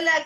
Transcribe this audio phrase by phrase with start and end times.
[0.00, 0.24] Hola,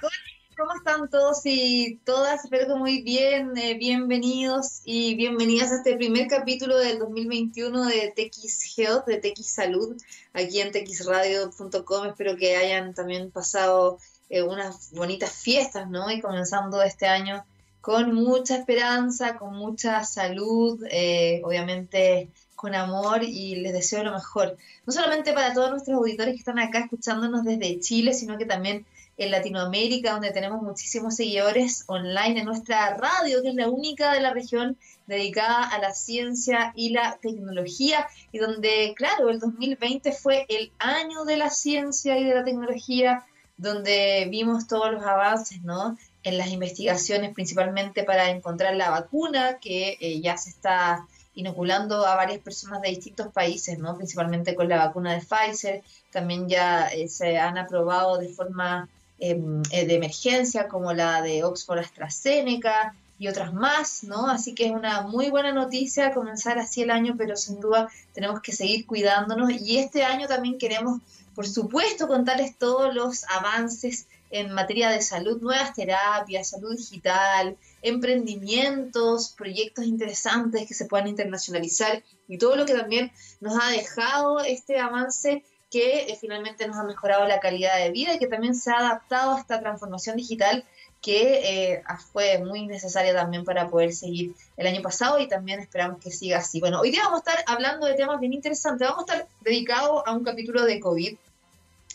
[0.56, 2.44] ¿cómo están todos y todas?
[2.44, 8.14] Espero que muy bien, eh, bienvenidos y bienvenidas a este primer capítulo del 2021 de
[8.14, 10.00] TX Health, de TX Salud,
[10.32, 12.06] aquí en txradio.com.
[12.06, 13.98] Espero que hayan también pasado
[14.30, 16.08] eh, unas bonitas fiestas, ¿no?
[16.08, 17.44] Y comenzando este año
[17.80, 24.56] con mucha esperanza, con mucha salud, eh, obviamente con amor y les deseo lo mejor.
[24.86, 28.86] No solamente para todos nuestros auditores que están acá escuchándonos desde Chile, sino que también
[29.16, 34.20] en Latinoamérica, donde tenemos muchísimos seguidores online en nuestra radio, que es la única de
[34.20, 34.76] la región
[35.06, 41.24] dedicada a la ciencia y la tecnología, y donde, claro, el 2020 fue el año
[41.24, 43.24] de la ciencia y de la tecnología,
[43.56, 45.96] donde vimos todos los avances, ¿no?
[46.24, 52.16] En las investigaciones, principalmente para encontrar la vacuna, que eh, ya se está inoculando a
[52.16, 53.96] varias personas de distintos países, ¿no?
[53.96, 55.82] principalmente con la vacuna de Pfizer.
[56.10, 58.88] También ya eh, se han aprobado de forma
[59.30, 64.28] eh, de emergencia como la de Oxford AstraZeneca y otras más, ¿no?
[64.28, 68.40] Así que es una muy buena noticia comenzar así el año, pero sin duda tenemos
[68.42, 71.00] que seguir cuidándonos y este año también queremos,
[71.34, 79.32] por supuesto, contarles todos los avances en materia de salud, nuevas terapias, salud digital, emprendimientos,
[79.38, 84.78] proyectos interesantes que se puedan internacionalizar y todo lo que también nos ha dejado este
[84.78, 85.44] avance
[85.74, 88.78] que eh, finalmente nos ha mejorado la calidad de vida y que también se ha
[88.78, 90.64] adaptado a esta transformación digital
[91.02, 96.00] que eh, fue muy necesaria también para poder seguir el año pasado y también esperamos
[96.00, 96.60] que siga así.
[96.60, 98.88] Bueno, hoy día vamos a estar hablando de temas bien interesantes.
[98.88, 101.16] Vamos a estar dedicados a un capítulo de COVID,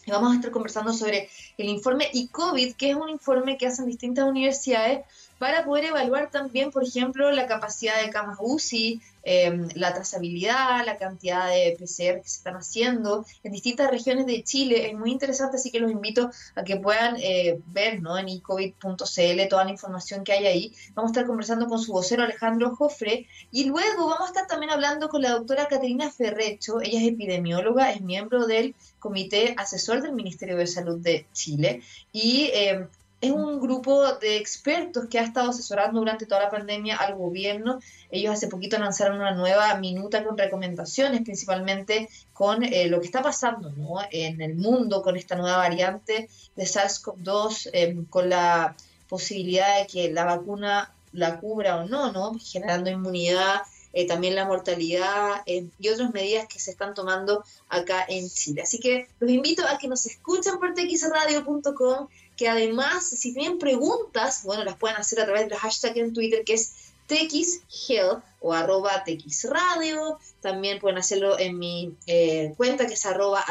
[0.05, 3.85] y vamos a estar conversando sobre el informe ICOVID, que es un informe que hacen
[3.85, 5.05] distintas universidades
[5.39, 10.97] para poder evaluar también, por ejemplo, la capacidad de camas UCI, em, la trazabilidad, la
[10.97, 14.89] cantidad de PCR que se están haciendo en distintas regiones de Chile.
[14.89, 18.17] Es muy interesante, así que los invito a que puedan eh, ver ¿no?
[18.17, 20.75] en icovid.cl toda la información que hay ahí.
[20.93, 24.71] Vamos a estar conversando con su vocero Alejandro Jofre y luego vamos a estar también
[24.71, 26.81] hablando con la doctora Caterina Ferrecho.
[26.81, 32.49] Ella es epidemióloga, es miembro del Comité Asesor del Ministerio de Salud de Chile y
[32.53, 32.87] em,
[33.21, 37.79] es un grupo de expertos que ha estado asesorando durante toda la pandemia al gobierno.
[38.09, 43.21] Ellos hace poquito lanzaron una nueva minuta con recomendaciones, principalmente con eh, lo que está
[43.21, 43.73] pasando
[44.11, 48.75] en el mundo con esta nueva variante de SARS-CoV-2, em, con la
[49.09, 52.37] posibilidad de que la vacuna la cubra o no, ¿no?
[52.39, 53.61] generando inmunidad.
[53.91, 58.61] Eh, también la mortalidad eh, y otras medidas que se están tomando acá en Chile.
[58.61, 62.07] Así que los invito a que nos escuchen por txradio.com
[62.39, 66.45] que además, si tienen preguntas, bueno, las pueden hacer a través del hashtag en Twitter
[66.45, 66.73] que es
[67.07, 70.17] TXHealth o arroba TXRadio.
[70.39, 73.43] También pueden hacerlo en mi eh, cuenta que es arroba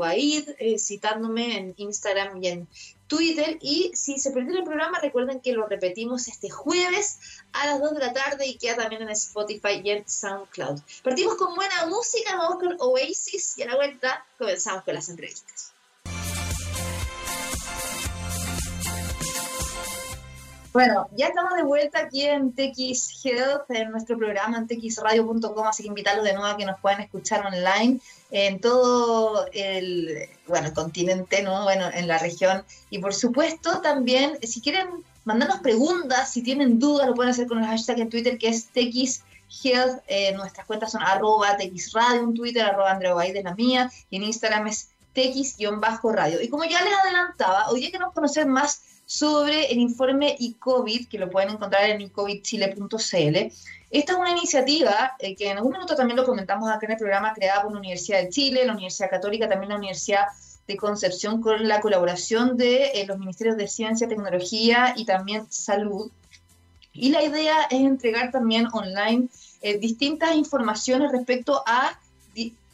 [0.00, 2.68] Baid, eh, citándome en Instagram y en
[3.06, 3.58] Twitter.
[3.60, 7.20] Y si se perdió el programa, recuerden que lo repetimos este jueves
[7.52, 10.80] a las 2 de la tarde y queda también en Spotify y en SoundCloud.
[11.04, 15.71] Partimos con buena música, vamos con Oasis y a la vuelta comenzamos con las entrevistas.
[20.72, 25.82] Bueno, ya estamos de vuelta aquí en TX Health, en nuestro programa en txradio.com, así
[25.82, 28.00] que invitarlos de nuevo a que nos puedan escuchar online
[28.30, 31.64] en todo el, bueno, continente, ¿no?
[31.64, 32.64] Bueno, en la región.
[32.88, 34.88] Y por supuesto también, si quieren
[35.24, 38.68] mandarnos preguntas, si tienen dudas, lo pueden hacer con el hashtag en Twitter que es
[38.68, 39.24] TX
[39.62, 40.02] Health.
[40.06, 44.68] Eh, nuestras cuentas son arroba txradio en Twitter, arroba de la mía, y en Instagram
[44.68, 46.40] es tx-radio.
[46.40, 51.18] Y como ya les adelantaba, hoy día queremos conocer más sobre el informe ICOVID, que
[51.18, 53.52] lo pueden encontrar en icovidchile.cl.
[53.90, 56.98] Esta es una iniciativa eh, que en algún minuto también lo comentamos acá en el
[56.98, 60.24] programa, creada por la Universidad de Chile, la Universidad Católica, también la Universidad
[60.66, 66.10] de Concepción, con la colaboración de eh, los Ministerios de Ciencia, Tecnología y también Salud.
[66.94, 69.28] Y la idea es entregar también online
[69.60, 71.98] eh, distintas informaciones respecto a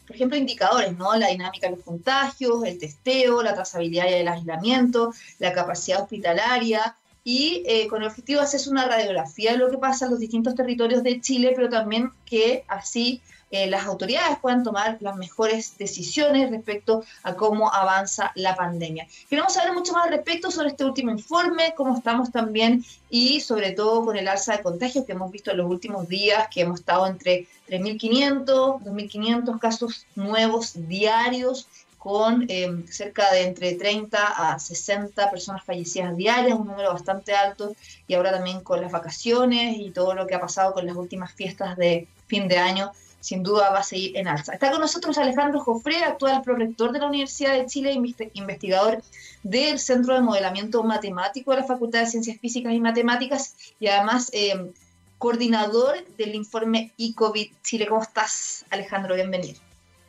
[0.09, 1.15] por ejemplo, indicadores, ¿no?
[1.15, 6.97] La dinámica de los contagios, el testeo, la trazabilidad y el aislamiento, la capacidad hospitalaria,
[7.23, 10.19] y eh, con el objetivo de hacer una radiografía de lo que pasa en los
[10.19, 15.77] distintos territorios de Chile, pero también que así eh, las autoridades puedan tomar las mejores
[15.77, 19.07] decisiones respecto a cómo avanza la pandemia.
[19.29, 24.05] Queremos saber mucho más respecto sobre este último informe, cómo estamos también y sobre todo
[24.05, 27.07] con el alza de contagios que hemos visto en los últimos días, que hemos estado
[27.07, 31.67] entre 3.500, 2.500 casos nuevos diarios
[31.97, 37.75] con em, cerca de entre 30 a 60 personas fallecidas diarias, un número bastante alto,
[38.07, 41.33] y ahora también con las vacaciones y todo lo que ha pasado con las últimas
[41.33, 44.53] fiestas de fin de año, sin duda va a seguir en alza.
[44.53, 47.93] Está con nosotros Alejandro Jofre, actual prorector de la Universidad de Chile,
[48.33, 49.01] investigador
[49.43, 54.29] del Centro de Modelamiento Matemático de la Facultad de Ciencias Físicas y Matemáticas y además
[54.33, 54.71] eh,
[55.17, 57.87] coordinador del informe ICOVID Chile.
[57.87, 59.15] ¿Cómo estás, Alejandro?
[59.15, 59.59] Bienvenido.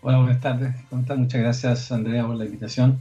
[0.03, 0.75] Hola, buenas tardes.
[0.89, 1.19] ¿Cómo estás?
[1.19, 3.01] Muchas gracias, Andrea, por la invitación.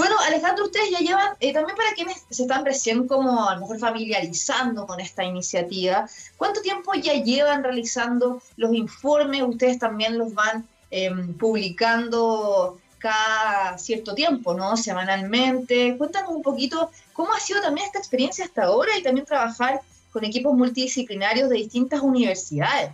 [0.00, 3.60] Bueno, Alejandro, ustedes ya llevan, eh, también para quienes se están recién como a lo
[3.60, 6.08] mejor familiarizando con esta iniciativa,
[6.38, 9.42] ¿cuánto tiempo ya llevan realizando los informes?
[9.42, 14.74] Ustedes también los van em, publicando cada cierto tiempo, ¿no?
[14.74, 15.94] Semanalmente.
[15.98, 19.82] Cuéntanos un poquito cómo ha sido también esta experiencia hasta ahora y también trabajar
[20.14, 22.92] con equipos multidisciplinarios de distintas universidades.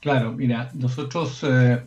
[0.00, 1.80] Claro, mira, nosotros, eh,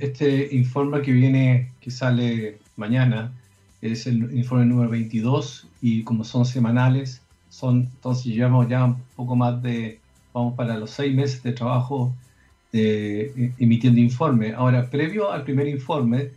[0.00, 3.32] este informe que viene, que sale mañana,
[3.80, 9.36] es el informe número 22 y como son semanales, son, entonces llevamos ya un poco
[9.36, 9.98] más de,
[10.32, 12.14] vamos para los seis meses de trabajo
[12.72, 14.54] de, emitiendo informe.
[14.54, 16.30] Ahora, previo al primer informe,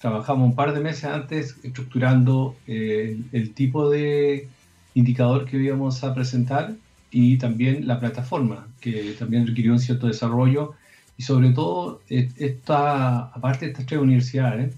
[0.00, 4.48] trabajamos un par de meses antes estructurando eh, el tipo de
[4.94, 6.74] indicador que íbamos a presentar
[7.10, 10.74] y también la plataforma, que también requirió un cierto desarrollo.
[11.16, 14.74] Y sobre todo, esta, aparte de estas tres universidades,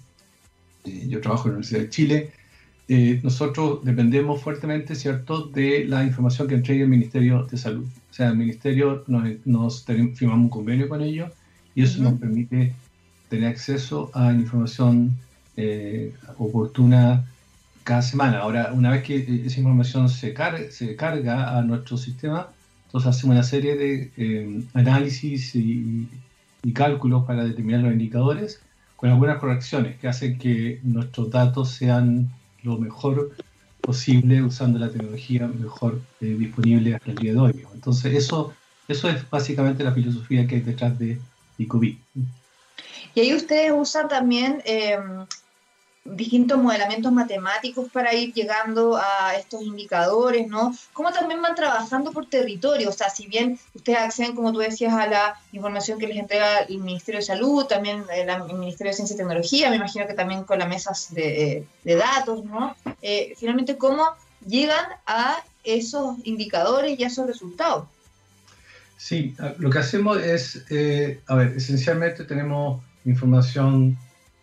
[0.84, 2.30] eh, yo trabajo en la Universidad de Chile,
[2.88, 7.86] eh, nosotros dependemos fuertemente, ¿cierto?, de la información que entregue el Ministerio de Salud.
[8.10, 11.32] O sea, el Ministerio nos, nos firmamos un convenio con ellos
[11.74, 12.74] y eso nos permite
[13.28, 15.16] tener acceso a información
[15.56, 17.24] eh, oportuna
[17.84, 18.38] cada semana.
[18.38, 20.34] Ahora, una vez que eh, esa información se,
[20.70, 22.48] se carga a nuestro sistema,
[22.86, 26.08] entonces hacemos una serie de eh, análisis y,
[26.72, 28.62] cálculos para determinar los indicadores
[29.04, 32.30] con algunas correcciones que hacen que nuestros datos sean
[32.62, 33.36] lo mejor
[33.82, 37.66] posible usando la tecnología mejor eh, disponible hasta el día de hoy.
[37.74, 38.54] Entonces, eso,
[38.88, 41.18] eso es básicamente la filosofía que hay detrás de
[41.58, 41.98] ICOVID.
[43.14, 44.62] Y ahí ustedes usan también
[46.04, 50.74] distintos modelamientos matemáticos para ir llegando a estos indicadores, ¿no?
[50.92, 52.90] ¿Cómo también van trabajando por territorio?
[52.90, 56.58] O sea, si bien ustedes acceden, como tú decías, a la información que les entrega
[56.60, 60.44] el Ministerio de Salud, también el Ministerio de Ciencia y Tecnología, me imagino que también
[60.44, 62.76] con las mesas de, datos, ¿no?
[63.00, 64.04] Eh, finalmente, ¿cómo
[64.46, 67.86] llegan a esos indicadores y a esos resultados?
[68.98, 73.98] Sí, lo que hacemos es, eh, a ver, esencialmente tenemos información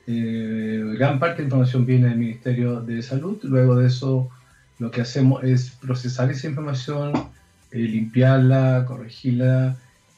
[0.07, 0.60] eh,
[1.01, 3.39] gran parte de la información viene del Ministerio de Salud.
[3.41, 4.29] Luego de eso,
[4.77, 7.13] lo que hacemos es procesar esa información,
[7.71, 9.77] eh, limpiarla, corregirla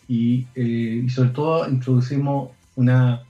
[0.09, 3.21] y, eh, y, sobre todo introducimos una,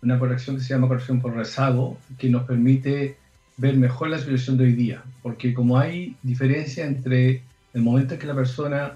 [0.00, 3.16] una corrección que se llama corrección por rezago, que nos permite
[3.56, 5.02] ver mejor la situación de hoy día.
[5.24, 7.42] Porque como hay diferencia entre
[7.74, 8.92] el momento en que la persona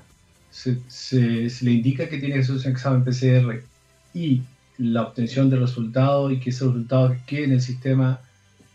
[0.49, 3.65] se, se, se le indica que tiene que hacer un examen PCR
[4.15, 4.43] y
[4.81, 8.21] la obtención de resultados y que ese resultado quede en el sistema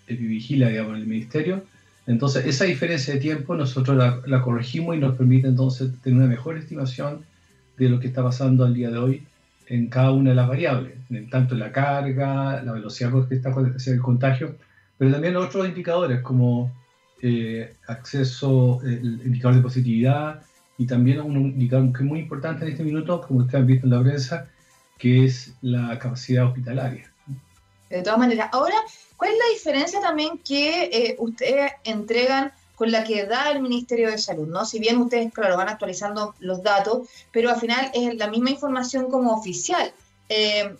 [0.07, 1.63] vigila, digamos, el ministerio.
[2.05, 6.57] Entonces, esa diferencia de tiempo nosotros la, corregimos y nos permite entonces tener una mejor
[6.57, 7.25] estimación
[7.77, 9.23] de lo que está pasando al día de hoy
[9.67, 10.93] en cada una de las variables,
[11.31, 13.51] tanto en la carga, la velocidad con que está
[13.87, 14.55] el contagio,
[14.99, 16.71] pero también otros indicadores como
[17.23, 20.43] eh, acceso, el indicador de positividad
[20.77, 23.87] y también un indicador que es muy importante en este minuto, como ustedes han visto
[23.87, 24.47] en la prensa,
[24.97, 27.11] que es la capacidad hospitalaria.
[27.89, 28.75] De todas maneras, ahora,
[29.15, 34.09] ¿cuál es la diferencia también que eh, ustedes entregan con la que da el Ministerio
[34.09, 34.47] de Salud?
[34.47, 34.65] ¿no?
[34.65, 39.09] Si bien ustedes, claro, van actualizando los datos, pero al final es la misma información
[39.09, 39.93] como oficial.
[40.29, 40.75] Eh,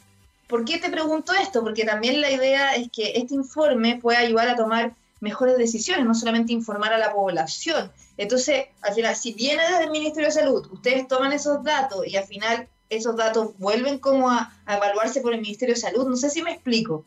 [0.47, 1.63] ¿Por qué te pregunto esto?
[1.63, 6.13] Porque también la idea es que este informe pueda ayudar a tomar mejores decisiones, no
[6.13, 7.91] solamente informar a la población.
[8.17, 12.15] Entonces, al final, si viene desde el Ministerio de Salud, ustedes toman esos datos y
[12.15, 16.07] al final esos datos vuelven como a, evaluarse por el Ministerio de Salud.
[16.07, 17.05] No sé si me explico.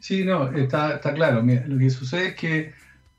[0.00, 1.42] Sí, no, está, está claro.
[1.42, 2.72] lo que sucede es que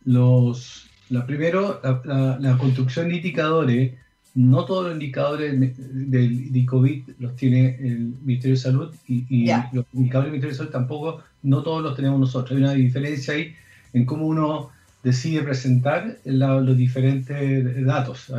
[0.05, 3.93] los, la, primero, la, construcción de indicadores,
[4.35, 10.31] no todos los indicadores del COVID los tiene el Ministerio de Salud y, los indicadores
[10.31, 12.57] del Ministerio de Salud tampoco, no todos los tenemos nosotros.
[12.57, 13.55] Hay una diferencia ahí
[13.93, 14.69] en cómo uno
[15.03, 18.31] decide presentar los diferentes datos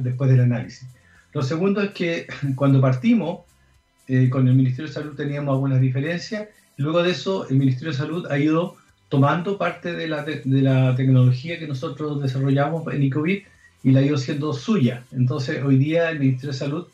[0.00, 0.86] después del análisis.
[1.38, 2.26] Lo segundo es que
[2.56, 3.42] cuando partimos
[4.08, 6.48] eh, con el Ministerio de Salud teníamos algunas diferencias.
[6.78, 8.74] Luego de eso, el Ministerio de Salud ha ido
[9.08, 13.42] tomando parte de la, de la tecnología que nosotros desarrollamos en ICOVID
[13.84, 15.04] y la ha ido siendo suya.
[15.12, 16.86] Entonces, hoy día el Ministerio de Salud,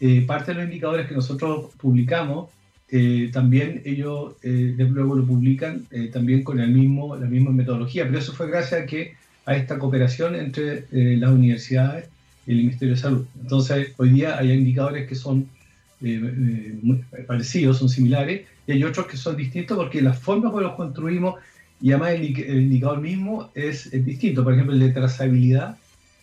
[0.00, 2.50] eh, parte de los indicadores que nosotros publicamos,
[2.90, 8.04] eh, también ellos luego lo publican también con el mismo, la misma metodología.
[8.04, 9.14] Pero eso fue gracias a, que,
[9.44, 12.15] a esta cooperación entre las universidades
[12.52, 13.26] el Ministerio de Salud.
[13.40, 15.48] Entonces, hoy día hay indicadores que son
[17.26, 21.36] parecidos, son similares, y hay otros que son distintos porque la forma como los construimos
[21.80, 24.42] y además el, indicador mismo es, distinto.
[24.42, 25.76] Por ejemplo, el de trazabilidad,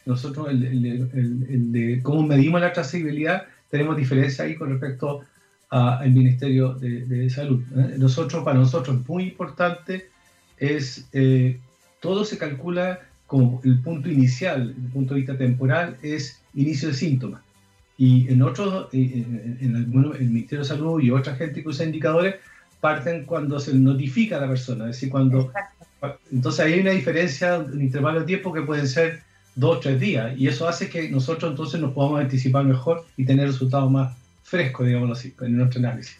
[0.05, 5.21] nosotros, el, de cómo medimos la trazabilidad, tenemos diferencia ahí con respecto
[5.69, 7.63] al Ministerio de, Salud.
[7.75, 7.95] ¿eh?
[7.97, 10.09] Nosotros, para nosotros, muy importante
[10.57, 11.59] es, eh,
[11.99, 12.99] todo se calcula
[13.33, 17.41] como el punto inicial, desde el punto de vista temporal, es inicio de síntomas.
[17.97, 22.35] Y en otros, en, el Ministerio de Salud y otra gente que usa indicadores,
[22.79, 25.51] parten cuando se notifica a la persona, es decir, cuando...
[26.31, 29.23] Entonces hay una diferencia, un intervalo de tiempo que pueden ser
[29.55, 33.25] dos o tres días, y eso hace que nosotros entonces nos podamos anticipar mejor y
[33.25, 36.19] tener resultados más frescos, digamos así, en nuestro análisis.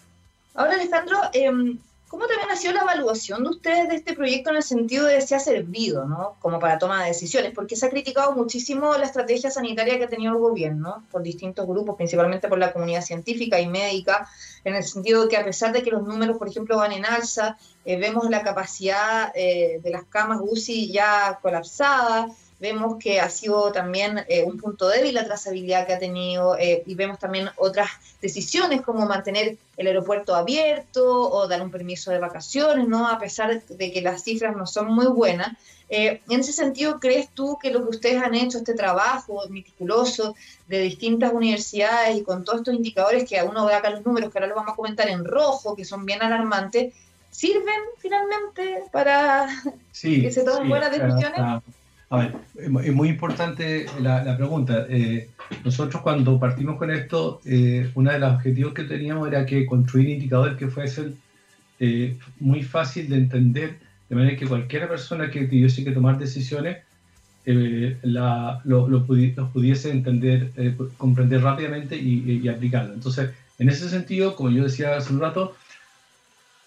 [0.55, 1.77] Ahora, Alejandro, eh,
[2.13, 5.20] ¿Cómo también ha sido la evaluación de ustedes de este proyecto en el sentido de
[5.20, 6.36] si ha servido, ¿no?
[6.41, 10.10] Como para toma de decisiones, porque se ha criticado muchísimo la estrategia sanitaria que ha
[10.10, 14.29] tenido el gobierno por distintos grupos, principalmente por la comunidad científica y médica,
[14.63, 17.03] en el sentido de que a pesar de que los números, por ejemplo, van en
[17.03, 22.27] alza, eh, vemos la capacidad eh, de las camas UCI ya colapsada,
[22.63, 26.82] vemos que ha sido también eh, un punto débil la trazabilidad que ha tenido eh,
[26.86, 27.89] y vemos también otras
[28.22, 33.10] decisiones como mantener el aeropuerto abierto o dar un permiso de vacaciones, ¿no?
[33.10, 35.58] A pesar de que las cifras no son muy buenas.
[35.89, 40.34] Eh, en ese sentido, ¿crees tú que lo que ustedes han hecho, este trabajo meticuloso
[40.70, 44.32] de distintas universidades y con todos estos indicadores que a uno ve acá los números,
[44.32, 46.93] que ahora los vamos a comentar en rojo, que son bien alarmantes,
[47.29, 49.50] sirven finalmente para
[50.01, 51.62] que se tomen buenas decisiones?
[52.13, 52.36] A ver,
[52.86, 54.86] es muy importante la, pregunta.
[54.88, 55.32] Eh,
[55.65, 60.10] nosotros cuando partimos con esto, eh, uno de los objetivos que teníamos era que construir
[60.10, 61.15] indicadores que fuesen
[61.79, 63.79] eh, muy fácil de entender,
[64.10, 66.77] de manera que cualquier persona que tuviese que tomar decisiones
[67.46, 69.03] los
[69.51, 70.51] pudiese entender,
[70.98, 72.93] comprender rápidamente y, y aplicarlo.
[72.93, 75.55] Entonces, en ese sentido, como yo decía hace un rato,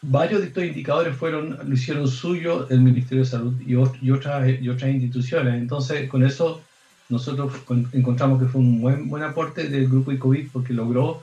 [0.08, 4.48] varios de estos indicadores fueron, lo hicieron suyo el Ministerio de Salud y, y, otras,
[4.88, 5.54] instituciones.
[5.54, 6.62] Entonces, con eso
[7.08, 7.52] nosotros
[7.92, 11.22] encontramos que fue un buen, buen aporte del grupo ICOVID porque logró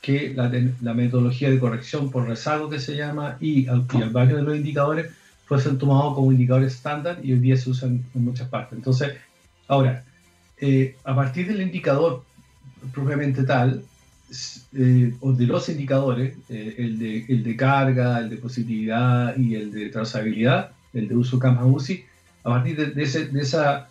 [0.00, 4.56] que la, metodología de corrección por rezago que se llama y, y varios de los
[4.56, 5.10] indicadores
[5.46, 8.76] fuesen tomados como indicadores estándar y hoy día se usan en muchas partes.
[8.76, 9.14] Entonces,
[9.68, 10.04] ahora,
[10.58, 12.24] eh, a partir del indicador
[12.92, 13.82] propiamente tal,
[14.74, 19.72] eh, de los indicadores, eh, el, de, el de carga, el de positividad y el
[19.72, 22.04] de trazabilidad, el de uso CAMA UCI,
[22.44, 23.88] a partir de, ese, de, esa,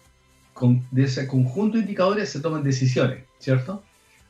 [0.91, 3.83] de ese conjunto de indicadores se toman decisiones, ¿cierto?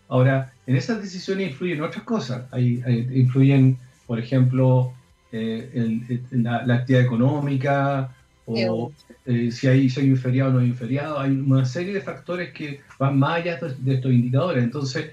[0.08, 2.44] Ahora, en esas decisiones influyen otras cosas.
[2.52, 2.82] Hay,
[3.14, 4.94] influyen, por ejemplo,
[5.32, 8.16] eh, la, actividad económica,
[8.46, 8.92] o
[9.52, 11.20] si, hay, si hay un feriado o no hay un feriado.
[11.20, 14.64] Hay una serie de factores que van más allá de estos indicadores.
[14.64, 15.12] Entonces,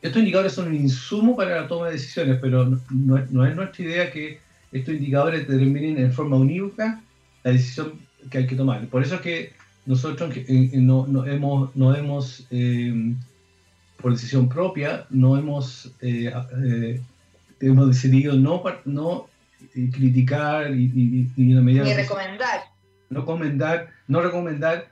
[0.00, 4.10] estos indicadores son un insumo para la toma de decisiones, pero no, es nuestra idea
[4.10, 7.00] que estos indicadores determinen en forma unívoca
[7.44, 8.86] la decisión que hay que tomar.
[8.88, 9.52] Por eso es que
[9.86, 10.34] nosotros
[10.74, 13.14] no, hemos, no hemos eh,
[14.00, 16.32] por decisión propia, no hemos, eh,
[16.64, 17.00] eh,
[17.60, 19.28] hemos decidido no, no
[19.72, 21.54] criticar y, Ni
[21.94, 22.60] recomendar.
[23.10, 24.88] No recomendar, no recomendar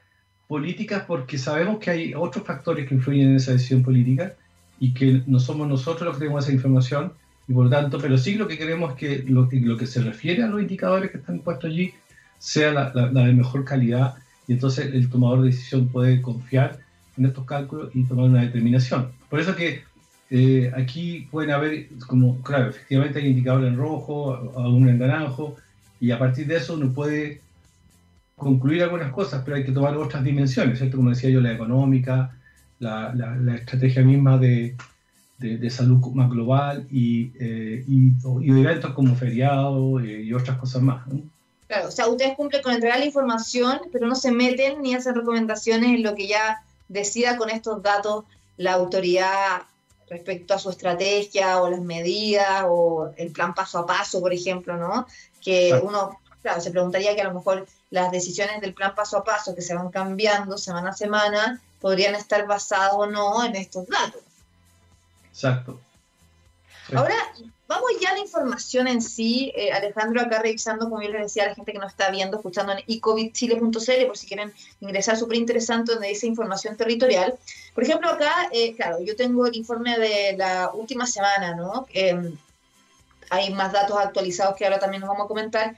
[0.46, 4.34] políticas porque sabemos que hay otros factores que influyen en esa decisión política
[4.80, 7.12] y que no somos nosotros los que tenemos esa información
[7.46, 10.00] y por lo tanto, pero sí lo que queremos es que lo, lo que se
[10.00, 11.92] refiere a los indicadores que están puestos allí
[12.38, 14.14] sea la, de mejor calidad
[14.48, 16.78] y entonces el tomador de decisión puede confiar
[17.16, 19.10] en estos cálculos y tomar una determinación.
[19.28, 19.82] Por eso que
[20.30, 25.56] eh, aquí pueden haber, como, claro, efectivamente hay indicadores en rojo, algunos en naranjo,
[26.00, 27.40] y a partir de eso uno puede
[28.36, 30.96] concluir algunas cosas, pero hay que tomar otras dimensiones, ¿cierto?
[30.96, 32.32] Como decía yo, la económica,
[32.80, 34.74] la, la, estrategia misma de,
[35.38, 40.82] de, salud más global y, eh, y, y, eventos como feriado eh, y otras cosas
[40.82, 41.06] más.
[41.68, 45.14] Claro, o sea, ustedes cumplen con entregar la información, pero no se meten ni hacen
[45.14, 48.24] recomendaciones en lo que ya decida con estos datos
[48.56, 49.62] la autoridad
[50.08, 54.76] respecto a su estrategia o las medidas o el plan paso a paso, por ejemplo,
[54.76, 55.06] ¿no?
[55.40, 59.24] Que uno, claro, se preguntaría que a lo mejor las decisiones del plan paso a
[59.24, 63.86] paso que se van cambiando semana a semana podrían estar basados o no en estos
[63.86, 64.22] datos.
[65.28, 65.80] Exacto.
[66.94, 67.14] Ahora,
[67.68, 69.52] vamos ya a la información en sí.
[69.54, 72.36] Eh, Alejandro, acá revisando, como yo les decía a la gente que nos está viendo,
[72.36, 77.38] escuchando en ecovidchile.cl, por si quieren ingresar, súper interesante, donde dice información territorial.
[77.74, 81.86] Por ejemplo, acá, eh, claro, yo tengo el informe de la última semana, ¿no?
[83.32, 85.76] hay más datos actualizados que ahora también nos vamos a comentar.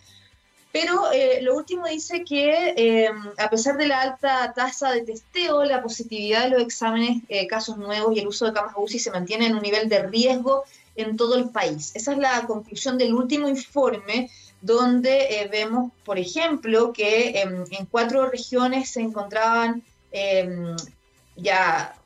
[0.73, 5.65] Pero eh, lo último dice que eh, a pesar de la alta tasa de testeo,
[5.65, 9.11] la positividad de los exámenes, eh, casos nuevos y el uso de camas UCI se
[9.11, 10.65] mantiene en un nivel de riesgo
[10.97, 11.93] en todo el país.
[11.95, 14.31] Esa es la conclusión del último informe
[14.63, 20.77] donde vemos, por ejemplo, que em, en cuatro regiones se encontraban em,
[21.37, 21.97] ya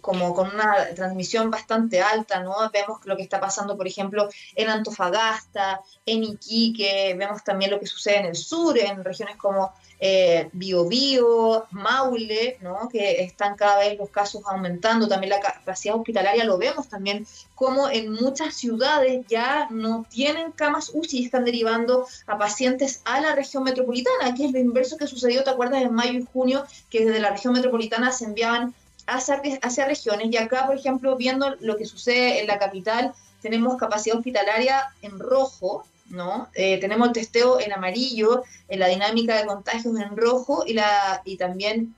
[0.00, 2.54] como con una transmisión bastante alta, ¿no?
[2.72, 7.86] Vemos lo que está pasando, por ejemplo, en Antofagasta, en Iquique, vemos también lo que
[7.86, 12.88] sucede en el sur, en regiones como eh, Biobío, Maule, ¿no?
[12.88, 17.88] Que están cada vez los casos aumentando, también la capacidad hospitalaria lo vemos también, como
[17.88, 23.34] en muchas ciudades ya no tienen camas UCI y están derivando a pacientes a la
[23.34, 25.82] región metropolitana, que es lo inverso que sucedió, ¿te acuerdas?
[25.82, 28.74] En mayo y junio, que desde la región metropolitana se enviaban
[29.06, 30.28] hacia, regiones.
[30.30, 35.18] Y acá, por ejemplo, viendo lo que sucede en la capital, tenemos capacidad hospitalaria en
[35.18, 36.48] rojo, ¿no?
[36.54, 41.22] Eh, tenemos el testeo en amarillo, en la dinámica de contagios en rojo y, la,
[41.24, 41.94] y también,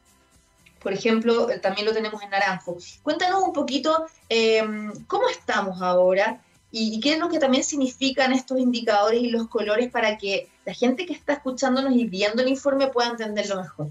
[0.81, 2.77] por ejemplo, también lo tenemos en naranjo.
[3.03, 8.59] Cuéntanos un poquito em, cómo estamos ahora y, qué es lo que también significan estos
[8.59, 12.89] indicadores y los colores para que la gente que está escuchándonos y viendo el informe
[12.89, 13.91] pueda entenderlo mejor.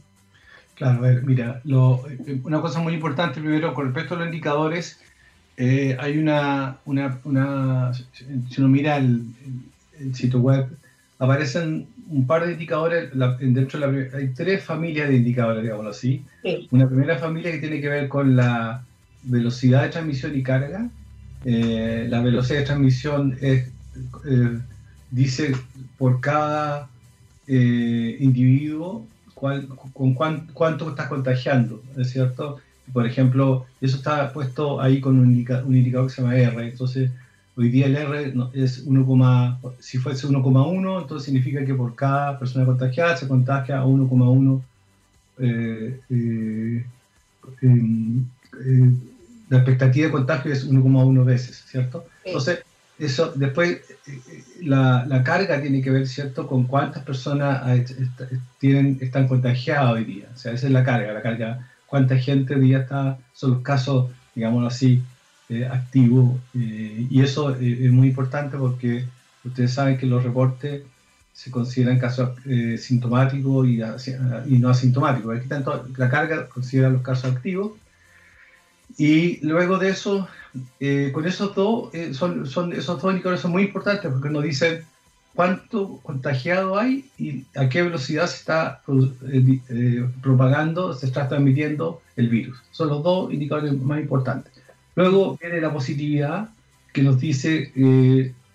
[0.75, 4.99] Claro, a ver, mira, eh, una cosa muy importante primero con respecto a los indicadores,
[5.55, 9.23] eh, hay una, una, una, si uno mira el,
[10.13, 10.67] sitio web,
[11.17, 16.25] aparecen un par de indicadores, dentro de la, hay tres familias de indicadores, digámoslo así.
[16.71, 18.83] Una primera familia que tiene que ver con la
[19.23, 20.89] velocidad de transmisión y carga.
[21.45, 23.71] Eh, la velocidad de transmisión es,
[25.09, 25.55] dice
[25.97, 26.89] por cada
[27.47, 29.07] individuo
[29.93, 32.57] con cuánto estás contagiando, ¿es cierto?
[32.93, 37.11] Por ejemplo, eso está puesto ahí con un, indicador que se llama R, entonces
[37.57, 42.65] hoy día el R es 1, si fuese 1,1, entonces significa que por cada persona
[42.65, 44.61] contagiada se contagia a 1,1
[45.37, 46.85] eh, eh,
[47.61, 48.25] em,
[48.65, 48.93] eh,
[49.49, 52.05] la expectativa de contagio es 1,1 veces, ¿cierto?
[52.23, 52.63] Entonces,
[52.97, 53.81] eso, después,
[54.61, 57.63] la, la, carga tiene que ver, ¿cierto?, con cuántas personas
[58.59, 60.27] tienen, están contagiadas hoy día.
[60.33, 63.61] O sea, esa es la carga, la carga, cuánta gente hoy día está, son los
[63.61, 65.03] casos, digámoslo así,
[65.49, 66.39] eh, activos.
[66.55, 69.05] Eh, y eso eh, es muy importante porque
[69.43, 70.83] ustedes saben que los reportes
[71.33, 72.29] se consideran casos
[72.79, 75.37] sintomáticos y, y, no asintomáticos.
[75.37, 77.73] Aquí tanto la carga considera los casos activos.
[78.97, 80.29] Y luego de eso,
[80.79, 84.43] eh, con esos dos, eh, son, son, esos dos indicadores son muy importantes porque nos
[84.43, 84.83] dicen
[85.33, 88.81] cuánto contagiado hay y a qué velocidad se está
[89.31, 92.61] eh, propagando, se está transmitiendo el virus.
[92.71, 94.53] Son los dos indicadores más importantes.
[94.95, 96.49] Luego viene la positividad,
[96.93, 97.73] que nos dice,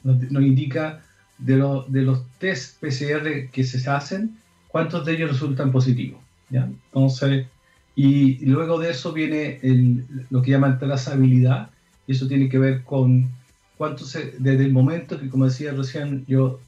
[0.02, 1.02] nos, indica
[1.36, 1.56] de,
[1.88, 6.22] de, los test PCR que se hacen, cuántos de ellos resultan positivos.
[6.48, 6.64] ¿ya?
[6.64, 7.46] Entonces,
[7.94, 11.68] y luego de eso viene el, lo que llaman trazabilidad,
[12.10, 13.30] y eso tiene que ver con
[13.78, 16.58] cuánto se, desde el momento que, como decía recién, yo,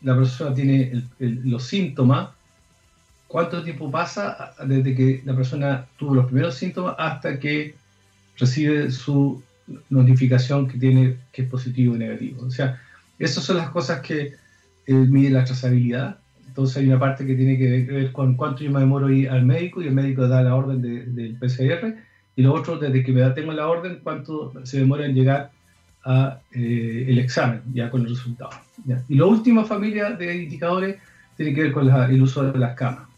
[0.00, 2.30] la persona tiene los síntomas,
[3.26, 7.74] cuánto tiempo pasa desde que la persona tuvo los primeros síntomas hasta que
[8.38, 9.42] recibe su
[9.90, 12.46] notificación que tiene que es positivo o negativo.
[12.46, 12.80] O sea,
[13.18, 14.34] esas son las cosas que
[14.86, 16.18] eh, mide la trazabilidad.
[16.46, 19.44] Entonces hay una parte que tiene que ver con cuánto yo me demoro ir al
[19.44, 23.28] médico y el médico da la orden del PCR y lo otro, desde que me
[23.30, 25.50] tengo la orden, cuánto se demora en llegar
[26.04, 28.50] a eh, el examen, ya con el resultado.
[29.08, 30.96] Y la última familia de indicadores
[31.36, 33.08] tiene que ver con el uso de las camas.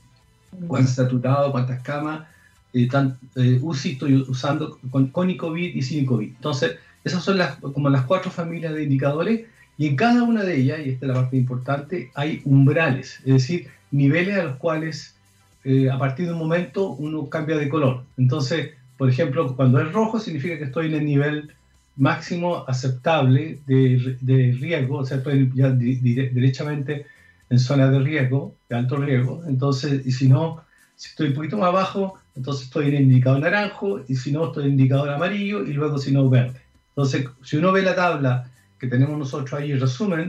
[0.67, 2.27] Cuánto saturado, cuántas camas,
[2.73, 6.29] eh, tan, eh, estoy usando con, con COVID y sin COVID.
[6.29, 9.47] Entonces, esas son las, como las cuatro familias de indicadores
[9.77, 13.33] y en cada una de ellas, y esta es la parte importante, hay umbrales, es
[13.35, 15.17] decir, niveles a los cuales
[15.65, 18.05] eh, a partir de un momento uno cambia de color.
[18.17, 21.53] Entonces, por ejemplo, cuando es rojo significa que estoy en el nivel
[21.97, 27.07] máximo aceptable de, de riesgo, o sea, estoy ya derechamente
[27.51, 29.43] en zona de riesgo, de alto riesgo.
[29.47, 30.63] Entonces, y si no,
[30.97, 34.47] si estoy un poquito más abajo, entonces estoy en el indicador naranjo, y si no,
[34.47, 36.61] estoy en el indicador amarillo, y luego si no, verde.
[36.91, 40.21] Entonces, si uno ve la tabla que tenemos nosotros ahí, resumen,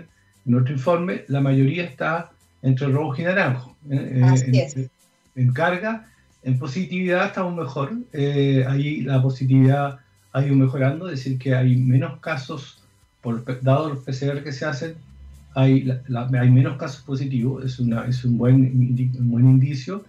[0.46, 3.76] en nuestro informe, la mayoría está entre rojo y naranjo.
[3.90, 4.22] ¿eh?
[4.24, 4.90] Eh, en,
[5.36, 6.08] en, carga
[6.46, 7.94] en positividad estamos mejor.
[8.14, 10.00] Eh, ahí la positividad
[10.32, 12.84] ha ido mejorando, es decir, que hay menos casos,
[13.22, 14.96] por, dado los PCR que se hacen,
[15.56, 15.92] hay,
[16.40, 18.60] hay menos casos positivos, es, una, es un, buen,
[19.18, 20.06] un buen indicio.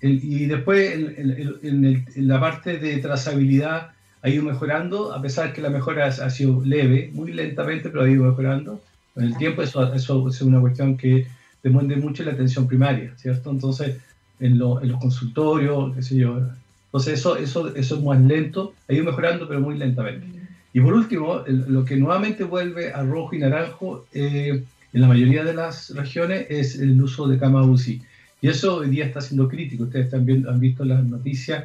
[0.00, 3.90] y después en, la parte de trazabilidad
[4.22, 8.10] ha ido mejorando, a pesar que la mejora ha, sido leve, muy lentamente, pero ha
[8.10, 8.80] ido mejorando.
[9.16, 11.26] En el tiempo eso, eso es una cuestión que
[11.62, 13.50] depende mucho la atención primaria, ¿cierto?
[13.50, 13.98] Entonces,
[14.40, 16.40] en, en los consultorios, qué sé yo.
[16.86, 20.26] Entonces, eso, eso, eso es más lento, ha ido mejorando, pero muy lentamente.
[20.72, 25.44] Y por último, lo que nuevamente vuelve a rojo y naranjo eh, en la mayoría
[25.44, 28.02] de las regiones es el uso de cama UCI.
[28.40, 29.84] Y eso hoy día está siendo crítico.
[29.84, 31.64] Ustedes también han visto las noticias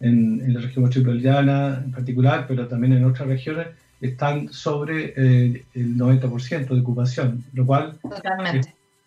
[0.00, 3.68] en, la región metropolitana en particular, pero también en otras regiones,
[4.00, 7.98] están sobre eh, el 90% de ocupación, lo cual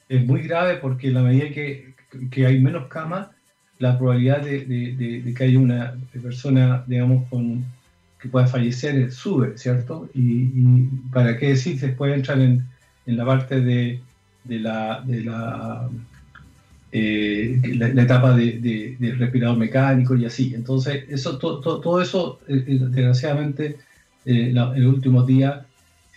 [0.09, 1.86] es, muy grave porque la medida que,
[2.31, 3.29] que hay menos camas,
[3.79, 7.65] la probabilidad de, que haya una persona, digamos, con,
[8.19, 10.09] que pueda fallecer sube, ¿cierto?
[10.13, 12.65] Y, para qué decir, después entrar en,
[13.05, 14.01] en la parte de,
[14.45, 15.89] la, de la
[16.91, 20.53] eh, la, etapa de, respirador mecánico y así.
[20.55, 23.77] Entonces, eso, todo eso, eh, eh, desgraciadamente,
[24.25, 25.65] en los últimos días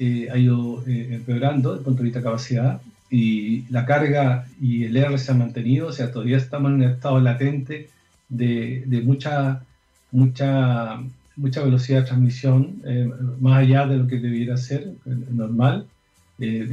[0.00, 4.96] ha ido empeorando desde el punto de vista de capacidad y la carga y el
[4.96, 7.88] R se han mantenido, o sea, todavía estamos en un estado latente
[8.28, 9.62] de, de mucha,
[10.12, 11.00] mucha,
[11.36, 12.82] mucha velocidad de transmisión,
[13.40, 15.86] más allá de lo que debiera ser normal.
[16.42, 16.66] Eh,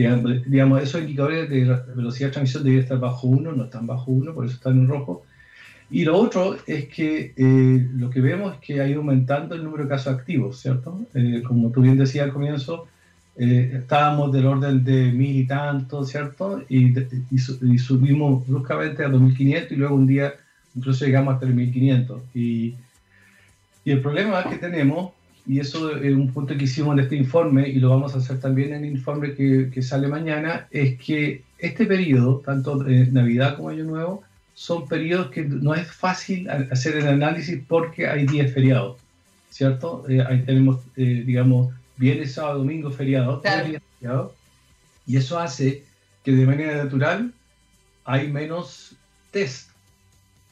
[0.48, 4.34] digamos, esos indicadores de velocidad de transmisión deberían estar bajo 1, no están bajo 1,
[4.34, 5.24] por eso están en rojo.
[5.90, 9.64] Y lo otro es que eh, lo que vemos es que ha ido aumentando el
[9.64, 11.06] número de casos activos, ¿cierto?
[11.14, 12.88] Eh, como tú bien decías al comienzo,
[13.38, 16.64] estábamos del orden de mil y tanto, ¿cierto?
[16.70, 16.98] Y,
[17.32, 20.34] y, subimos bruscamente a 2.500 y luego un día
[20.76, 22.22] incluso llegamos a 3.500.
[22.34, 22.76] Y,
[23.86, 25.12] y el problema que tenemos
[25.48, 28.40] y eso es un punto que hicimos en este informe y lo vamos a hacer
[28.40, 33.56] también en el informe que, que sale mañana, es que este periodo, tanto de Navidad
[33.56, 34.24] como Año Nuevo,
[34.54, 38.98] son periodos que no es fácil hacer el análisis porque hay días feriados,
[39.50, 40.04] ¿cierto?
[40.10, 44.32] Eh, ahí tenemos, eh, digamos, viernes, sábado, domingo, feriados, días feriados,
[45.06, 45.84] y eso hace
[46.24, 47.34] que de manera natural
[48.06, 48.96] hay menos
[49.32, 49.70] test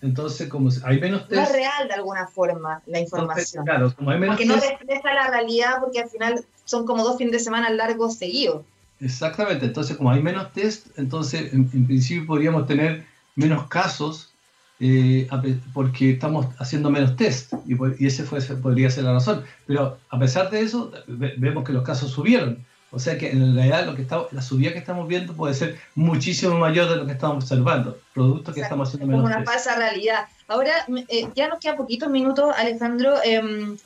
[0.06, 1.42] entonces, como hay menos test...
[1.42, 3.66] No es real de alguna forma la información.
[3.66, 7.18] claro, como hay menos porque no refleja la realidad porque al final son como dos
[7.18, 8.64] fines de semana largos seguidos.
[9.00, 13.06] Exactamente, entonces como hay menos test, entonces en, principio podríamos tener
[13.36, 14.35] menos casos
[14.80, 15.28] eh,
[15.74, 19.44] porque estamos haciendo menos test y, y ese fue, podría ser la razón.
[19.66, 22.66] Pero a pesar de eso, vemos que los casos subieron.
[22.92, 25.78] O sea que en realidad lo que está, la subida que estamos viendo puede ser
[25.96, 29.30] muchísimo mayor de lo que estamos observando, producto que estamos haciendo menos.
[29.30, 30.26] Es una falsa realidad.
[30.48, 30.72] Ahora,
[31.10, 33.16] eh, ya nos queda poquitos minutos, Alejandro.
[33.24, 33.78] Em,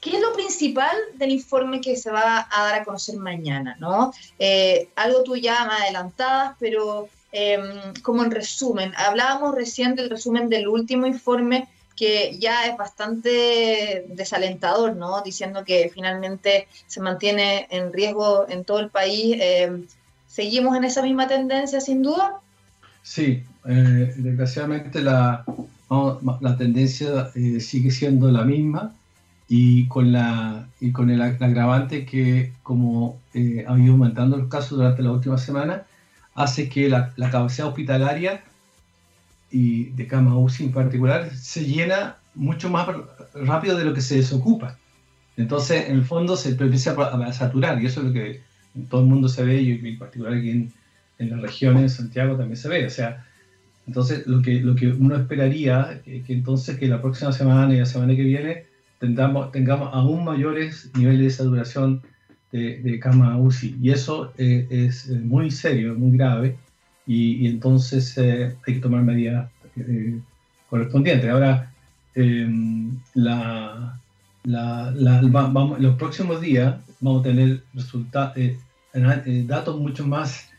[0.00, 3.76] ¿Qué es lo principal del informe que se va a dar a conocer mañana?
[3.80, 4.12] ¿no?
[4.38, 10.48] Eh, algo tú ya me adelantabas, pero em, como en resumen, hablábamos recién del resumen
[10.48, 15.20] del último informe que ya es bastante desalentador, ¿no?
[15.22, 19.36] Diciendo que finalmente se mantiene en riesgo en todo el país.
[19.40, 19.84] Eh,
[20.28, 22.36] ¿Seguimos en esa misma tendencia, sin duda?
[23.02, 25.44] Sí, eh, desgraciadamente la,
[26.40, 28.94] la tendencia eh, sigue siendo la misma
[29.48, 35.02] y con, la, y con el, agravante que, como ha ido aumentando los casos durante
[35.02, 35.82] la última semana,
[36.38, 38.42] hace que la, la capacidad hospitalaria
[39.50, 42.88] y de cama UCI en particular se llena mucho más
[43.34, 44.78] rápido de lo que se desocupa.
[45.36, 48.40] Entonces, en el fondo, se empieza a saturar y eso es lo que
[48.88, 50.72] todo el mundo se ve y en particular aquí en,
[51.18, 52.86] en las regiones de Santiago también se ve.
[52.86, 53.24] O sea,
[53.86, 57.78] entonces lo que, lo que uno esperaría que, que entonces que la próxima semana y
[57.78, 58.66] la semana que viene
[59.00, 62.02] tengamos, tengamos aún mayores niveles de saturación
[62.52, 63.76] de, de cama UCI.
[63.80, 66.56] Y eso eh, es muy serio, muy grave
[67.08, 70.20] y, entonces eh, hay que tomar medidas eh,
[70.68, 71.30] correspondientes.
[71.30, 71.72] Ahora,
[72.14, 73.98] em, la,
[74.44, 78.58] los próximos días vamos a tener resultados, eh,
[79.46, 80.50] datos mucho más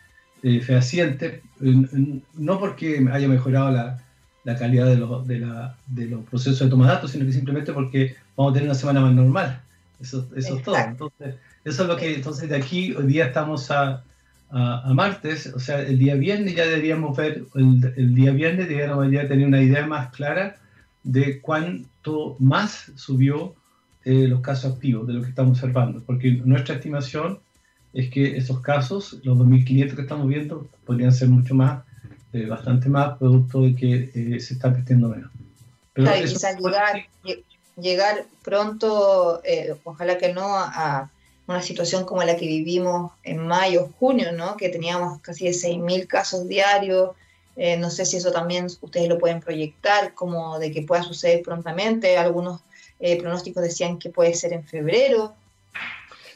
[0.41, 4.01] fehacientes, no porque haya mejorado la,
[4.45, 5.45] la calidad de, los, de,
[5.87, 8.75] de, los procesos de toma de datos, sino que simplemente porque vamos a tener una
[8.75, 9.61] semana más normal.
[9.99, 10.77] Eso, eso es todo.
[10.77, 14.03] Entonces, eso es lo que, entonces de aquí hoy día estamos a,
[14.49, 19.27] a, martes, o sea, el día viernes ya deberíamos ver, el, día viernes deberíamos ya
[19.27, 20.57] tener una idea más clara
[21.03, 23.55] de cuánto más subió
[24.05, 27.39] eh, los casos activos de lo que estamos observando, porque nuestra estimación
[27.93, 31.83] es que esos casos, los 2.500 que estamos viendo, podrían ser mucho más,
[32.33, 35.31] eh, bastante más, producto de que eh, se está perdiendo menos.
[35.93, 37.07] Pero quizás llegar,
[37.81, 39.41] llegar pronto,
[39.83, 41.09] ojalá que no, a
[41.49, 44.55] una situación como la que vivimos en mayo, junio, ¿no?
[44.55, 47.15] que teníamos casi de 6.000 casos diarios.
[47.55, 51.41] Eh, no sé si eso también ustedes lo pueden proyectar, como de que pueda suceder
[51.41, 52.17] prontamente.
[52.17, 52.61] Algunos
[52.99, 55.33] eh, pronósticos decían que puede ser en febrero.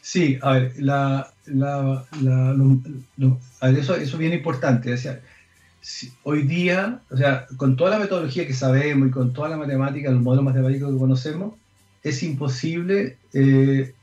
[0.01, 2.05] Sí, a ver, la, la,
[3.61, 4.93] eso, eso es bien importante.
[6.23, 10.11] Hoy día, o sea, con toda la metodología que sabemos y con toda la matemática,
[10.11, 11.55] los modelos matemáticos que conocemos,
[12.03, 13.93] es imposible eh,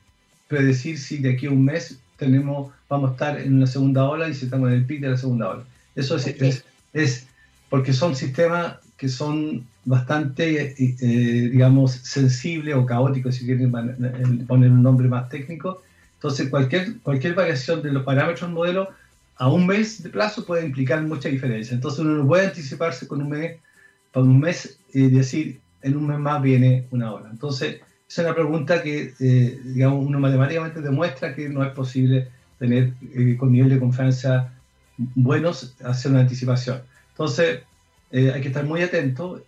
[0.48, 4.28] predecir si de aquí a un mes tenemos, vamos a estar en una segunda ola
[4.28, 5.64] y si estamos en el pic de la segunda ola.
[5.94, 7.26] Eso es, es,
[7.68, 13.72] porque son sistemas que son bastante, eh, digamos, sensibles o caóticos, si quieren
[14.46, 15.82] poner un nombre más técnico.
[16.14, 18.90] Entonces, cualquier, cualquier variación de los parámetros del modelo
[19.40, 21.74] a un mes de plazo puede implicar mucha diferencia.
[21.74, 23.56] Entonces, uno no puede anticiparse con un mes,
[24.12, 27.30] para un mes y decir, en un mes más viene una hora.
[27.30, 32.92] Entonces, es una pregunta que, eh, digamos, uno matemáticamente demuestra que no es posible tener
[33.14, 34.52] eh, con nivel de confianza
[34.98, 36.82] buenos hacer una anticipación.
[37.12, 37.60] Entonces,
[38.10, 39.42] eh, hay que estar muy atento.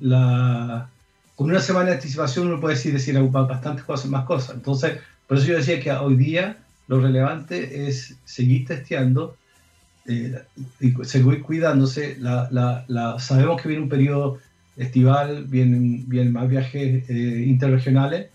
[0.00, 0.88] la,
[1.36, 4.56] con una semana de anticipación uno puede decir, decir bastantes cosas, más cosas.
[4.56, 9.36] Entonces, por eso yo decía que hoy día lo relevante es seguir testeando
[10.06, 12.16] y seguir cuidándose.
[12.18, 14.38] La, la, sabemos que viene un periodo
[14.76, 18.28] estival, vienen, vienen más viajes eh, interregionales,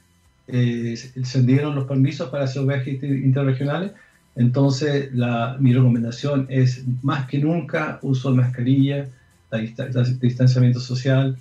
[0.48, 3.92] eh, se dieron los permisos para esos viajes interregionales,
[4.36, 9.08] entonces la, mi recomendación es más que nunca uso de mascarilla,
[9.52, 11.38] la, distanciamiento social,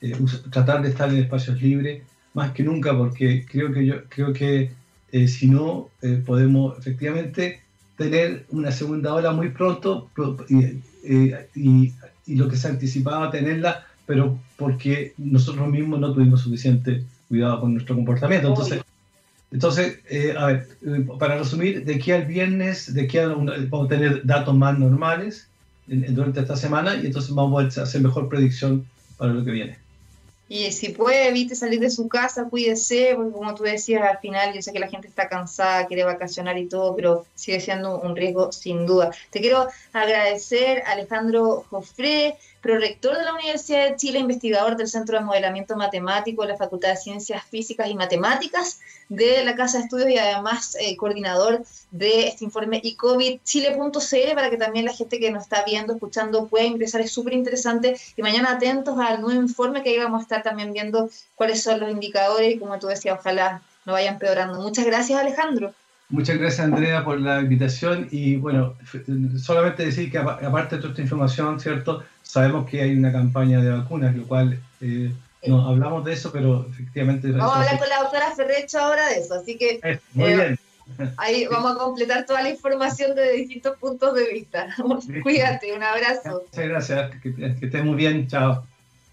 [0.00, 0.16] eh,
[0.50, 2.02] tratar de estar en espacios libres,
[2.34, 4.70] más que nunca porque creo que yo creo que
[5.12, 5.90] si no
[6.24, 7.60] podemos efectivamente
[7.96, 10.08] tener una segunda ola muy pronto
[10.48, 11.92] y,
[12.24, 17.74] y lo que se anticipaba tenerla pero porque nosotros mismos no tuvimos suficiente cuidado con
[17.74, 18.48] nuestro comportamiento.
[18.48, 18.82] Entonces,
[19.52, 23.86] entonces eh, a ver, eh, para resumir, de aquí al viernes, de aquí a vamos
[23.86, 25.46] a tener datos más normales
[25.86, 28.84] durante esta semana y entonces vamos a hacer mejor predicción
[29.16, 29.78] para lo que viene.
[30.52, 34.52] Y si puede, evite salir de su casa, cuídese, porque como tú decías, al final
[34.52, 38.16] yo sé que la gente está cansada, quiere vacacionar y todo, pero sigue siendo un
[38.16, 39.12] riesgo sin duda.
[39.30, 45.24] Te quiero agradecer, Alejandro Jofré, prorector de la Universidad de Chile, investigador del Centro de
[45.24, 50.10] Modelamiento Matemático de la Facultad de Ciencias Físicas y Matemáticas de la Casa de Estudios
[50.10, 55.44] y además eh, coordinador de este informe Chile.cl para que también la gente que nos
[55.44, 57.00] está viendo, escuchando pueda ingresar.
[57.00, 60.72] Es súper interesante y mañana atentos al nuevo informe que ahí vamos a estar también
[60.72, 64.60] viendo cuáles son los indicadores y como tú decías, ojalá no vayan empeorando.
[64.60, 65.74] Muchas gracias Alejandro.
[66.10, 68.74] Muchas gracias Andrea por la invitación y bueno,
[69.38, 72.02] solamente decir que aparte de toda esta información, ¿cierto?
[72.22, 75.12] Sabemos que hay una campaña de vacunas, lo cual eh,
[75.46, 77.30] no hablamos de eso, pero efectivamente...
[77.30, 80.00] Vamos a hablar con la doctora Ferrecho ahora de eso, así que...
[80.14, 80.58] muy bien.
[81.16, 84.68] Ahí vamos a completar toda la información de distintos puntos de vista.
[85.22, 86.42] Cuídate, un abrazo.
[86.50, 88.64] Muchas gracias, que, que estés muy bien, chao.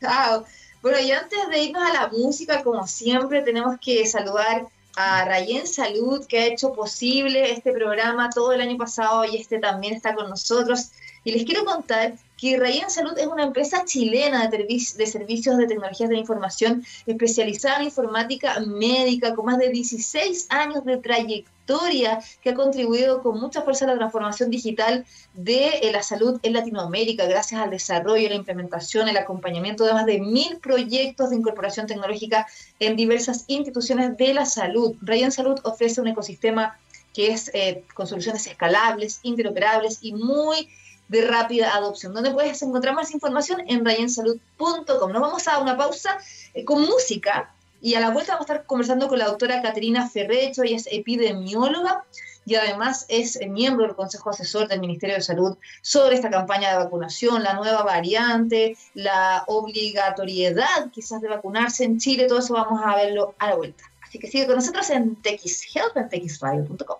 [0.01, 0.45] Chao.
[0.81, 4.67] Bueno, y antes de irnos a la música, como siempre, tenemos que saludar
[4.99, 9.59] a Rayen Salud, que ha hecho posible este programa todo el año pasado y este
[9.59, 10.89] también está con nosotros.
[11.23, 16.09] Y les quiero contar que Rayen Salud es una empresa chilena de, servicios de tecnologías
[16.09, 22.53] de información especializada en informática médica con más de 16 años de trayectoria que ha
[22.53, 27.59] contribuido con mucha fuerza a la transformación digital de eh, la salud en Latinoamérica gracias
[27.59, 32.47] al desarrollo, la implementación, el acompañamiento de más de mil proyectos de incorporación tecnológica
[32.79, 34.95] en diversas instituciones de la salud.
[35.01, 36.77] Rayen Salud ofrece un ecosistema
[37.13, 40.69] que es eh, con soluciones escalables, interoperables y muy
[41.07, 45.11] de rápida adopción, donde puedes encontrar más información en rayensalud.com.
[45.11, 46.17] Nos vamos a una pausa
[46.53, 50.09] eh, con música y a la vuelta vamos a estar conversando con la doctora Caterina
[50.09, 52.03] Ferrecho, ella es epidemióloga
[52.45, 56.77] y además es miembro del Consejo Asesor del Ministerio de Salud sobre esta campaña de
[56.77, 62.95] vacunación, la nueva variante, la obligatoriedad quizás de vacunarse en Chile, todo eso vamos a
[62.95, 63.83] verlo a la vuelta.
[64.01, 66.97] Así que sigue con nosotros en TXHealth, en txradio.com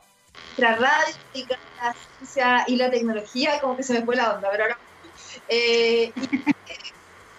[0.57, 1.15] la radio
[1.81, 4.77] la ciencia y la tecnología, como que se me fue la onda, pero ahora...
[5.47, 6.11] Eh,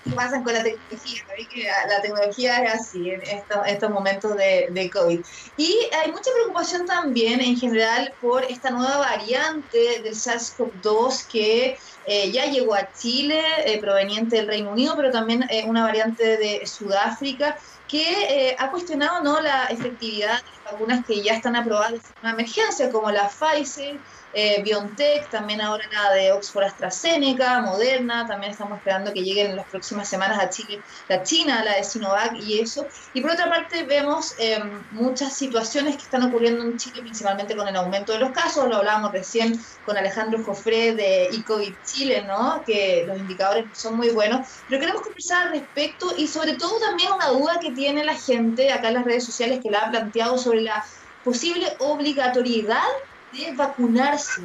[0.05, 1.23] ¿Qué pasa con la tecnología?
[1.51, 5.21] Que la, tecnología es así en estos, momentos de, de, COVID.
[5.59, 12.31] Y hay mucha preocupación también en general por esta nueva variante del SARS-CoV-2 que eh,
[12.31, 17.59] ya llegó a Chile, eh, proveniente del Reino Unido, pero también una variante de Sudáfrica
[17.89, 19.41] que ha cuestionado ¿no?
[19.41, 23.99] la efectividad algunas que ya están aprobadas de forma emergencia, como la Pfizer,
[24.33, 29.57] eh, BioNTech, también ahora la de Oxford AstraZeneca, Moderna, también estamos esperando que lleguen en
[29.57, 32.87] las próximas semanas a Chile, la China, la de Sinovac y eso.
[33.15, 37.67] Y por otra parte vemos em, muchas situaciones que están ocurriendo en Chile, principalmente con
[37.69, 42.63] el aumento de los casos, lo hablábamos recién con Alejandro Jofré de eCovid Chile, ¿no?
[42.67, 47.13] que los indicadores son muy buenos, pero queremos conversar al respecto y sobre todo también
[47.13, 50.39] una duda que tiene la gente acá en las redes sociales que la ha planteado
[50.39, 50.85] sobre la
[51.23, 52.85] posible obligatoriedad
[53.33, 54.43] de vacunarse.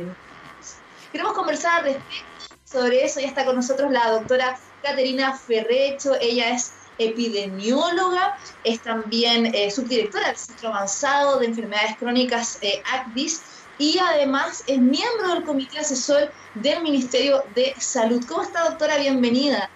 [1.11, 3.19] Queremos conversar al respecto sobre eso.
[3.19, 6.15] Ya está con nosotros la doctora Caterina Ferrecho.
[6.19, 13.41] Ella es epidemióloga, es también eh, subdirectora del Centro Avanzado de Enfermedades Crónicas eh, ACDIS
[13.79, 18.23] y además es miembro del Comité Asesor del Ministerio de Salud.
[18.27, 18.97] ¿Cómo está, doctora?
[18.97, 19.69] Bienvenida.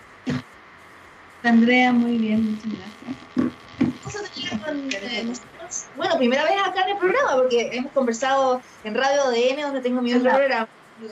[1.43, 2.71] Andrea, muy bien, muchas
[3.35, 3.57] gracias.
[4.65, 5.33] Con, eh,
[5.95, 10.01] bueno, primera vez acá en el programa, porque hemos conversado en Radio ADN, donde tengo
[10.01, 10.67] mi otro programa.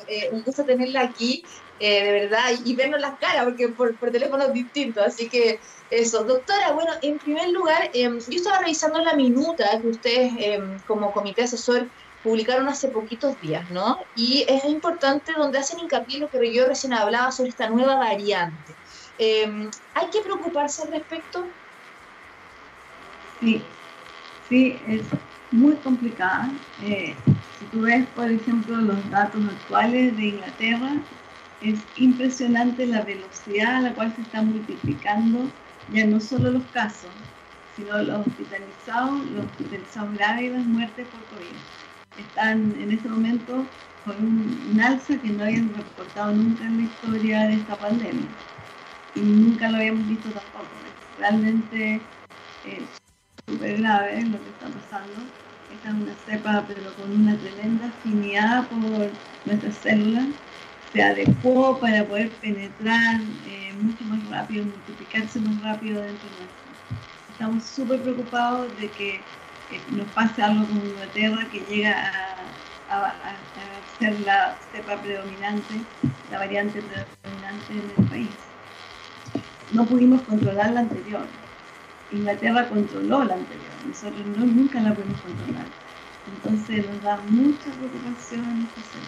[0.07, 1.43] Eh, un gusto tenerla aquí,
[1.79, 5.03] eh, de verdad, y, vernos las caras, porque por, por teléfono es distinto.
[5.03, 5.59] Así que
[5.91, 10.79] eso, doctora, bueno, en primer lugar, em, yo estaba revisando la minuta que ustedes em,
[10.87, 11.87] como comité asesor
[12.23, 13.99] publicaron hace poquitos días, ¿no?
[14.15, 18.73] Y es importante donde hacen hincapié lo que yo recién hablaba sobre esta nueva variante.
[19.19, 21.45] Em, ¿Hay que preocuparse al respecto?
[23.39, 23.61] Sí,
[24.47, 25.03] sí, es
[25.51, 26.51] muy complicada.
[26.81, 27.15] Eh,
[27.57, 30.93] si tú ves, por ejemplo, los datos actuales de Inglaterra,
[31.61, 35.49] es impresionante la velocidad a la cual se están multiplicando
[35.87, 37.11] ya no solo los casos,
[37.75, 41.55] sino los hospitalizados, los hospitalizados graves y las muertes por COVID.
[42.17, 43.69] Están en este momento
[44.03, 48.29] con un, alza que no habían reportado nunca en la historia de esta pandemia.
[49.13, 50.81] Y nunca lo habíamos visto tampoco.
[51.17, 52.01] realmente
[52.63, 52.87] eh,
[53.47, 55.13] súper grave lo que está pasando.
[55.73, 59.09] Esta es una cepa, pero con una tremenda afinidad por
[59.45, 60.27] nuestras células.
[60.93, 66.65] Se adecuó para poder penetrar eh, mucho más rápido, multiplicarse más rápido dentro de nuestro.
[67.31, 69.19] Estamos súper preocupados de que
[69.91, 72.11] nos pase algo con Inglaterra que llega
[72.89, 73.13] a, a,
[73.99, 75.81] ser la cepa predominante,
[76.31, 78.29] la variante predominante en el país.
[79.73, 81.25] No pudimos controlar la anterior
[82.11, 85.65] Inglaterra controló la anterior, nosotros no, nunca la pudimos controlar.
[86.27, 88.99] Entonces nos da mucha preocupación este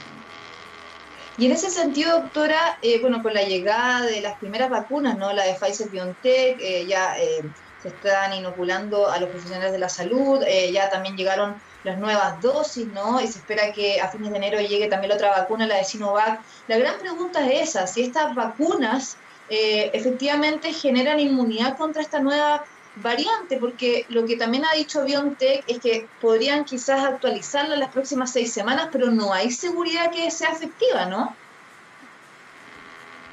[1.38, 5.34] Y en ese sentido, doctora, eh, bueno, con la llegada de las primeras vacunas, ¿no?
[5.34, 7.42] La de Pfizer BioNTech, eh, ya eh,
[7.82, 12.88] se están inoculando a los profesionales de la salud, ya también llegaron las nuevas dosis,
[12.88, 13.22] ¿no?
[13.22, 15.86] Y se espera que a fines de enero llegue también la otra vacuna, la de
[15.86, 16.42] Sinovac.
[16.68, 19.18] La gran pregunta es esa, si estas vacunas
[19.50, 22.66] efectivamente generan inmunidad contra esta nueva
[23.02, 27.92] variante, porque lo que también ha dicho BioNTech es que podrían quizás actualizarla en las
[27.92, 31.36] próximas seis semanas, pero no hay seguridad que sea efectiva, ¿no?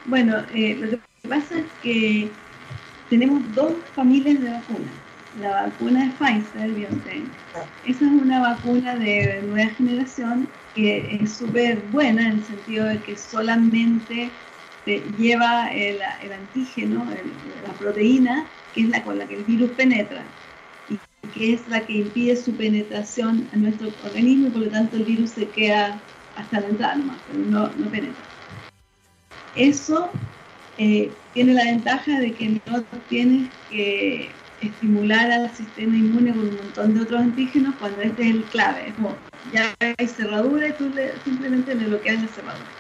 [0.07, 2.31] Bueno, eh, lo que pasa es que
[3.09, 4.95] tenemos dos familias de vacunas.
[5.41, 7.25] La vacuna de Pfizer, BioNTech,
[7.87, 12.99] esa es una vacuna de nueva generación que es súper buena en el sentido de
[12.99, 14.31] que solamente
[15.19, 16.01] lleva el,
[16.33, 17.07] antígeno,
[17.67, 20.35] la proteína, que es la con la que el virus penetra
[20.87, 21.01] y
[21.33, 25.05] que es la que impide su penetración a nuestro organismo y por lo tanto el
[25.05, 28.31] virus se queda hasta la entrada pero no, no penetra.
[29.55, 30.13] Eso
[30.77, 36.57] eh, tiene la ventaja de que no tienes que estimular al sistema inmune con un
[36.57, 38.89] montón de otros antígenos cuando este es el clave.
[38.89, 42.77] Es como, ya hay cerradura y tú simplemente le bloqueas la cerradura.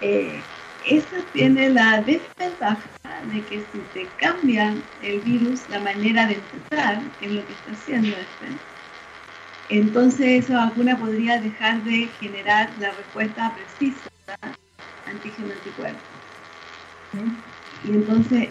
[0.00, 0.55] Eh,
[0.86, 2.80] esa tiene la desventaja
[3.32, 7.52] de que si te cambia el virus la manera de entrar, que es lo que
[7.52, 8.76] está haciendo este,
[9.68, 14.08] entonces esa vacuna podría dejar de generar la respuesta precisa
[15.06, 15.98] antígeno anticuerpo.
[17.84, 18.48] Y entonces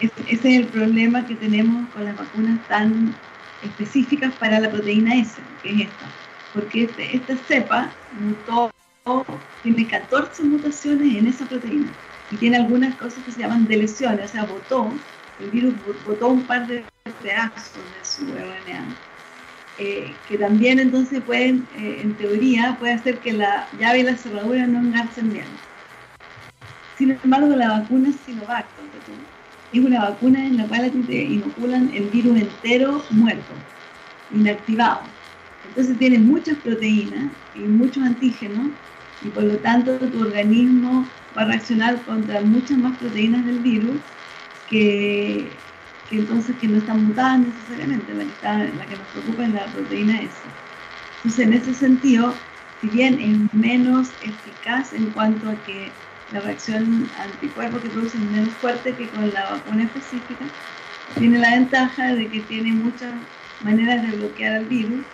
[0.00, 3.14] ese es el problema que tenemos con las vacunas tan
[3.62, 6.06] específicas para la proteína S, que es esta.
[6.52, 8.70] Porque este, esta cepa mutó
[9.62, 11.90] tiene 14 mutaciones en esa proteína
[12.30, 14.92] y tiene algunas cosas que se llaman deleciones, o sea, botó,
[15.40, 15.74] el virus
[16.06, 16.84] botó un par de
[17.22, 18.84] pedazos de su RNA,
[19.78, 24.16] eh, que también entonces pueden, eh, en teoría, puede hacer que la llave y la
[24.16, 25.46] cerradura no engarcen bien.
[26.96, 28.66] Sin embargo, la vacuna Sinovac,
[29.72, 33.54] es una vacuna en la cual te inoculan el virus entero muerto,
[34.34, 35.00] inactivado.
[35.68, 38.68] Entonces tienes muchas proteínas y muchos antígenos
[39.22, 41.06] y por lo tanto tu organismo
[41.36, 44.00] va a reaccionar contra muchas más proteínas del virus
[44.68, 45.48] que,
[46.10, 49.66] entonces que no están mutadas necesariamente, la que, está, la que nos preocupa es la
[49.66, 50.32] proteína S.
[51.18, 52.34] Entonces en ese sentido,
[52.80, 55.90] si bien es menos eficaz en cuanto a que
[56.32, 60.46] la reacción anticuerpo que produce es menos fuerte que con la vacuna específica,
[61.18, 63.12] tiene la ventaja de que tiene muchas
[63.64, 65.04] maneras de bloquear al virus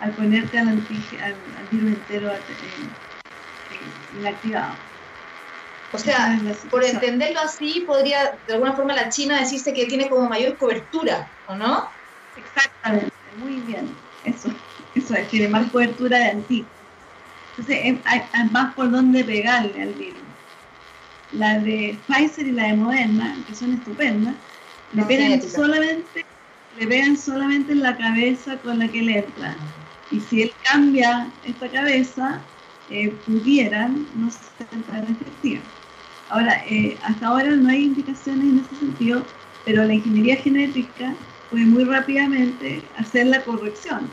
[0.00, 2.38] al ponerte al, al, virus entero eh,
[4.12, 4.76] inactivado.
[5.90, 10.28] O sea, por entenderlo así, podría de alguna forma la China decirse que tiene como
[10.28, 11.88] mayor cobertura, ¿o no?
[12.34, 13.96] Exactamente, muy bien.
[14.24, 14.48] Eso,
[14.94, 16.68] eso es, tiene más cobertura de antiguo.
[17.56, 20.22] Entonces, hay, más por dónde pegarle al virus.
[21.30, 24.34] la de Pfizer y la de Moderna, que son estupendas,
[24.90, 26.26] le pegan solamente,
[26.76, 29.56] le pegan solamente en la cabeza con la que le entra.
[30.10, 32.42] Y si él cambia esta cabeza,
[32.90, 35.64] eh, pudieran no ser tan efectivas.
[36.28, 39.24] Ahora, eh, hasta ahora no hay indicaciones en ese sentido,
[39.64, 41.14] pero la ingeniería genética
[41.50, 44.10] puede muy rápidamente hacer la corrección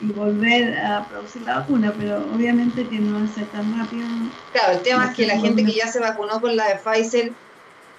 [0.00, 4.06] y volver a producir la vacuna, pero obviamente que no va a ser tan rápido.
[4.52, 7.32] Claro, el tema es que la gente que ya se vacunó con la de Pfizer,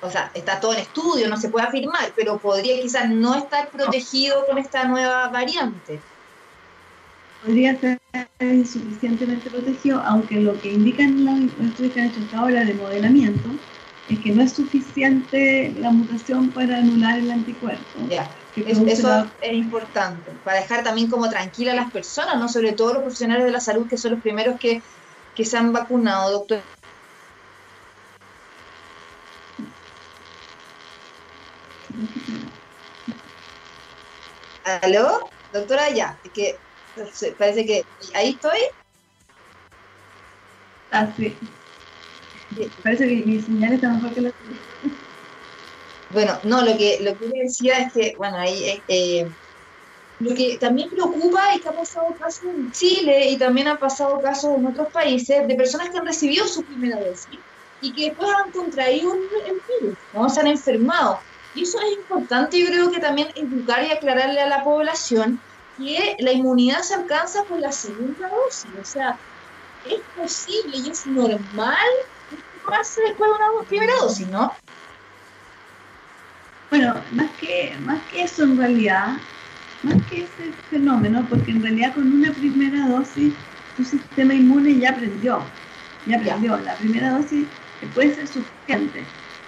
[0.02, 3.70] o sea, está todo en estudio, no se puede afirmar, pero podría quizás no estar
[3.70, 6.02] protegido con esta nueva variante.
[7.42, 7.98] Podría ser
[8.42, 13.60] insuficientemente protegido, aunque lo que indican los estudios que han hecho hasta ahora de modelamiento
[14.08, 18.08] es que no es suficiente la mutación para anular el anticuerpo.
[18.56, 23.04] eso es importante, para dejar también como tranquila a las personas, no sobre todo los
[23.04, 24.84] profesionales de la salud, que son los primeros que,
[25.36, 26.66] que se han vacunado, doctor.
[34.64, 35.36] ¿Aló?
[35.52, 36.62] Doctora, ya, que
[37.38, 37.84] parece que
[38.14, 38.60] ahí estoy.
[40.92, 41.38] Ah, sí.
[42.84, 44.32] Parece que mi señal está mejor que la
[46.10, 49.32] Bueno, no, lo que, lo que decía es que, bueno, ahí eh, eh,
[50.20, 54.20] lo que también preocupa es que ha pasado casos en Chile y también han pasado
[54.22, 57.40] casos en otros países de personas que han recibido su primera dosis
[57.80, 60.28] y que después han contraído el virus, ¿no?
[60.30, 61.26] Se han enfermado.
[61.54, 65.42] Y eso es importante, yo creo que también educar y aclararle a la población
[65.80, 68.72] que la inmunidad se alcanza por la segunda dosis.
[68.80, 69.18] O sea,
[69.86, 71.76] es posible y es normal
[72.70, 74.54] después de una primera dosis, ¿no?
[76.70, 79.18] Bueno, más que, más que eso en realidad,
[79.84, 83.34] más que ese fenómeno, porque en realidad con una primera dosis
[83.76, 85.42] tu sistema inmune ya aprendió,
[86.06, 86.58] ya aprendió.
[86.58, 87.46] La primera dosis
[87.96, 89.04] puede ser suficiente.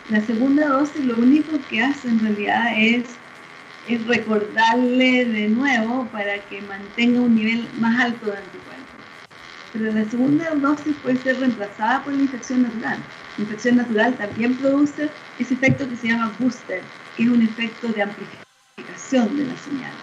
[0.10, 3.21] La segunda dosis lo único que hace en realidad es,
[3.98, 9.02] recordarle de nuevo para que mantenga un nivel más alto de anticuerpos
[9.74, 12.98] pero la segunda dosis puede ser reemplazada por la infección natural.
[13.38, 16.82] La infección natural también produce ese efecto que se llama booster,
[17.16, 19.94] que es un efecto de amplificación de la señal.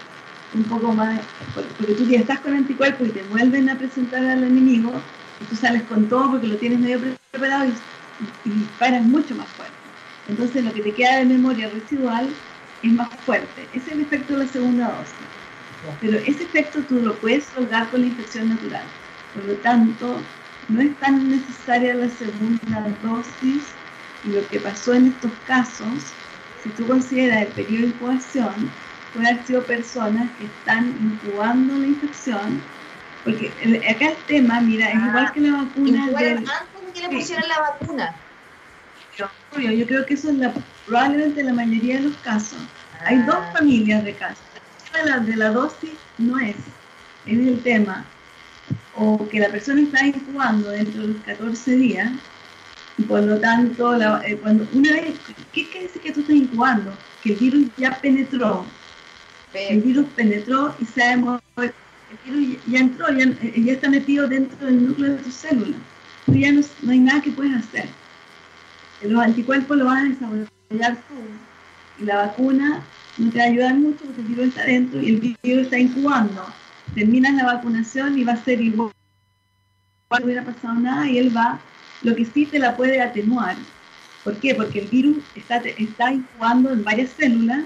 [0.55, 1.20] Un poco más,
[1.55, 4.93] porque tú ya estás con anticuerpos y te vuelven a presentar al enemigo,
[5.41, 9.49] y tú sales con todo porque lo tienes medio preparado y, y disparas mucho más
[9.49, 9.74] fuerte.
[10.26, 12.34] Entonces lo que te queda de memoria residual
[12.83, 13.62] es más fuerte.
[13.72, 15.14] Ese es el efecto de la segunda dosis.
[16.01, 18.83] Pero ese efecto tú lo puedes lograr con la infección natural.
[19.35, 20.20] Por lo tanto,
[20.68, 23.62] no es tan necesaria la segunda dosis
[24.24, 26.05] y lo que pasó en estos casos,
[26.62, 28.70] si tú consideras el periodo de incubación,
[29.14, 32.61] puede haber sido personas que están incubando la infección,
[33.24, 33.53] porque
[33.89, 36.05] acá el tema, mira, es igual ah, que la vacuna.
[36.05, 38.14] antes de que le pusieran la vacuna.
[39.18, 40.52] Yo, yo creo que eso es la,
[40.86, 42.58] probablemente la mayoría de los casos.
[43.04, 43.52] Hay dos ah.
[43.52, 44.44] familias de casos.
[45.04, 46.56] La de la dosis no es,
[47.26, 48.04] es el tema
[48.96, 52.10] o que la persona está incubando dentro de los 14 días,
[52.96, 55.14] y por lo tanto, eh, cuando una vez,
[55.52, 56.92] ¿qué quiere decir que tú estás incubando?
[57.22, 58.66] Que el virus ya penetró,
[59.54, 61.72] el virus penetró y se ha el
[62.24, 65.80] virus ya entró, ya, ya, está metido dentro del núcleo de tus células.
[66.26, 67.88] Tú ya no, no hay nada que puedes hacer.
[69.03, 72.03] Los anticuerpos lo van a desarrollar tú.
[72.03, 72.82] Y la vacuna
[73.16, 75.78] no te va a ayudar mucho porque el virus está dentro y el virus está
[75.78, 76.44] incubando
[76.94, 78.92] terminas la vacunación y va a ser igual,
[80.11, 81.61] no hubiera pasado nada y él va,
[82.03, 83.57] lo que sí te la puede atenuar.
[84.24, 84.55] ¿Por qué?
[84.55, 87.64] Porque el virus está, incubando en varias células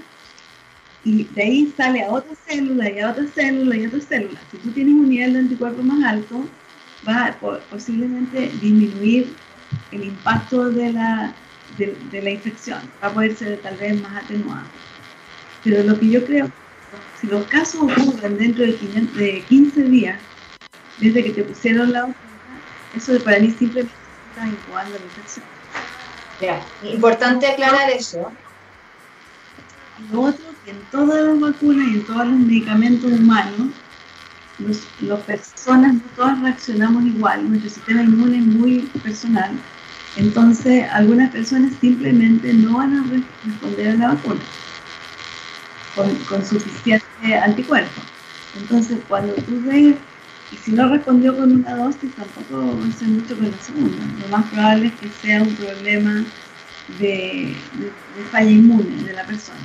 [1.03, 4.39] y de ahí sale a otra célula y a otra célula y a otra célula.
[4.51, 6.45] Si tú tienes un nivel de anticuerpo más alto,
[7.07, 7.37] va a
[7.69, 9.33] posiblemente disminuir
[9.91, 11.33] el impacto de la,
[11.77, 14.65] de, de la infección, va a poder ser tal vez más atenuado.
[15.63, 16.51] Pero lo que yo creo
[17.19, 20.19] si los casos ocurren dentro de 15 días
[20.99, 22.17] desde que te pusieron la vacuna,
[22.95, 23.95] eso para mí simplemente
[24.29, 25.45] está incubando la infección.
[26.41, 28.31] Ya, importante aclarar eso.
[29.99, 33.67] Y lo otro, que en todas las vacunas y en todos los medicamentos humanos,
[35.01, 39.51] las personas no todas reaccionamos igual, nuestro sistema inmune es muy personal.
[40.15, 43.03] Entonces, algunas personas simplemente no van a
[43.45, 44.41] responder a la vacuna
[45.95, 48.01] con, con suficiente anticuerpo.
[48.59, 49.95] Entonces, cuando tú ves,
[50.51, 53.97] y si no respondió con una dosis, tampoco va a ser mucho con la segunda.
[54.21, 56.23] Lo más probable es que sea un problema
[56.99, 57.55] de,
[58.31, 59.59] falla inmune de la persona.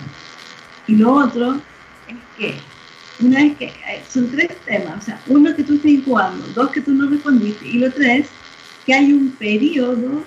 [0.86, 1.60] Y lo otro
[2.06, 2.54] es que,
[3.20, 6.70] una vez que, eh, son tres temas, o sea, uno que tú estés incubando, dos
[6.70, 8.28] que tú no respondiste, y lo tres,
[8.86, 10.24] que hay un periodo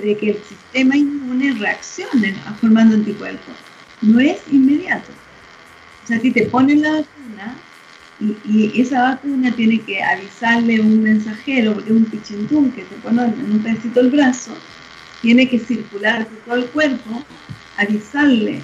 [0.00, 3.54] de que el sistema inmune reaccione formando anticuerpos.
[4.00, 5.12] No es inmediato.
[6.02, 7.56] O sea, ti te ponen la vacuna
[8.18, 13.22] y, esa vacuna tiene que avisarle un mensajero, porque es un pichintún que se pone
[13.24, 14.52] en un pedacito el brazo,
[15.20, 17.24] tiene que circular por todo el cuerpo,
[17.76, 18.62] avisarle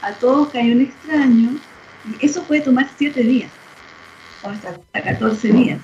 [0.00, 1.60] a todos que hay un extraño,
[2.20, 3.50] eso puede tomar 7 días
[4.42, 5.80] o hasta 14 días.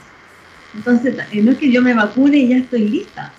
[0.74, 3.32] Entonces, eh, no es que yo me vacune y ya estoy lista.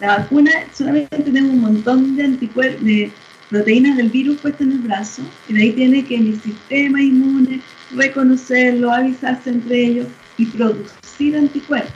[0.00, 3.10] La vacuna solamente tenemos un montón de anticuerpos, de
[3.48, 7.60] proteínas del virus puestas en el brazo, y de ahí tiene que mi sistema inmune
[7.94, 11.92] reconocerlo, avisarse entre ellos y producir anticuerpos.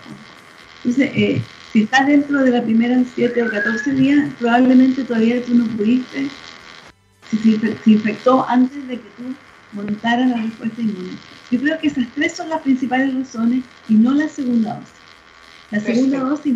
[0.85, 5.55] Entonces, eh, si estás dentro de la primera 7 o 14 días, probablemente todavía tú
[5.55, 6.29] no pudiste,
[7.31, 9.35] si se infectó antes de que tú
[9.73, 11.17] montaras la respuesta inmune.
[11.51, 14.95] Yo creo que esas tres son las principales razones y no la segunda dosis.
[15.71, 16.55] La segunda dosis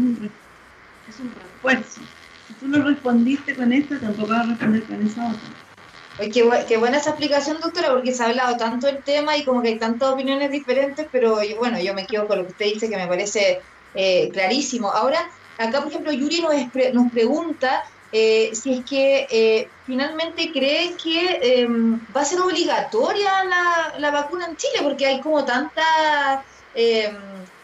[1.09, 2.01] es un, refuerzo.
[2.49, 5.41] Si tú no respondiste con esta, tampoco vas a responder con esa otra.
[6.19, 6.31] Oye,
[6.69, 9.69] qué, buena esa explicación, doctora, porque se ha hablado tanto del tema y como que
[9.69, 12.97] hay tantas opiniones diferentes, pero bueno, yo me quedo con lo que usted dice que
[12.97, 13.61] me parece
[13.95, 14.91] eh, clarísimo.
[14.91, 17.83] Ahora, acá, por ejemplo, Yuri nos, nos pregunta
[18.13, 24.11] eh, si es que eh, finalmente cree que em, va a ser obligatoria la, la,
[24.11, 26.45] vacuna en Chile, porque hay como tanta
[26.75, 27.17] em,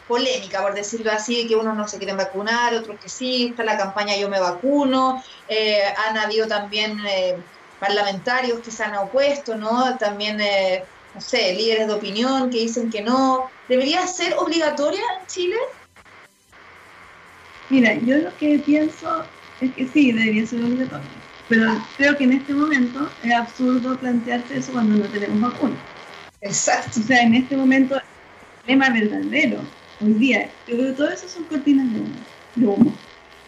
[0.07, 3.77] polémica, por decirlo así, que unos no se quieren vacunar, otros que sí, está la
[3.77, 5.23] campaña Yo me vacuno,
[6.07, 6.99] han habido también
[7.79, 9.97] parlamentarios que se han opuesto, ¿no?
[9.99, 10.85] También, eh,
[11.15, 13.51] no sé, líderes de opinión que dicen que no.
[13.69, 15.57] ¿Debería ser obligatoria en Chile?
[17.71, 19.25] Mira, yo lo que pienso
[19.61, 21.07] es que sí, debería ser obligatoria.
[21.49, 25.77] Pero creo que en este momento es absurdo plantearse eso cuando no tenemos vacuna.
[26.41, 27.01] Exacto.
[27.01, 28.03] O sea, en este momento, el
[28.67, 33.03] dilema verdadero, hoy día, yo creo que todo eso son cortinas de humo.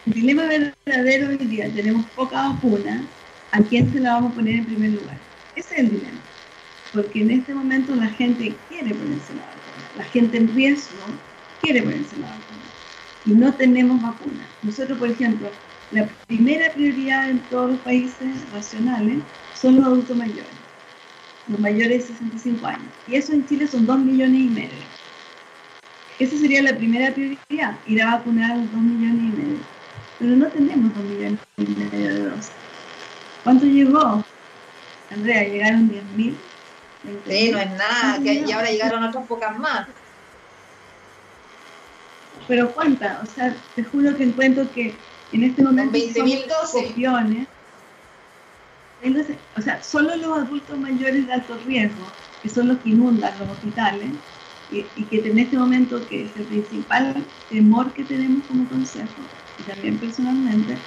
[0.05, 3.07] El dilema verdadero hoy día, tenemos poca vacuna,
[3.51, 5.17] ¿a quién se la vamos a poner en primer lugar?
[5.55, 6.27] Ese es el dilema.
[6.91, 9.91] Porque en este momento la gente quiere ponerse la vacuna.
[9.93, 11.23] La gente en riesgo
[11.61, 12.75] quiere ponerse la vacuna.
[13.23, 14.57] Y no tenemos vacuna.
[14.61, 15.61] Nosotros, por ejemplo,
[15.91, 19.19] la primera prioridad en todos los países racionales
[19.55, 20.45] son los adultos mayores.
[21.47, 22.85] Los mayores de 65 años.
[23.07, 24.91] Y eso en Chile son 2 millones y medio.
[26.19, 29.57] Esa sería la primera prioridad, ir a vacunar a los 2 millones y medio.
[30.19, 32.51] Pero no tenemos 2 millones y medio de dosis.
[33.43, 34.23] ¿Cuánto llegó?
[35.11, 36.35] Andrea, llegaron 10.000.
[37.27, 39.87] Sí, no es nada, y ahora llegaron otras pocas más.
[42.47, 43.27] Pero ¿cuántas?
[43.27, 44.93] O sea, te juro que encuentro que
[45.31, 47.47] en este momento 20.000 dosis.
[49.03, 52.05] Entonces, o sea, solo los adultos mayores de alto riesgo,
[52.43, 54.09] que son los que inundan los hospitales,
[54.71, 57.15] y, y, que en este momento, que es el principal
[57.49, 59.09] temor que tenemos como consejo,
[59.59, 60.77] y también personalmente,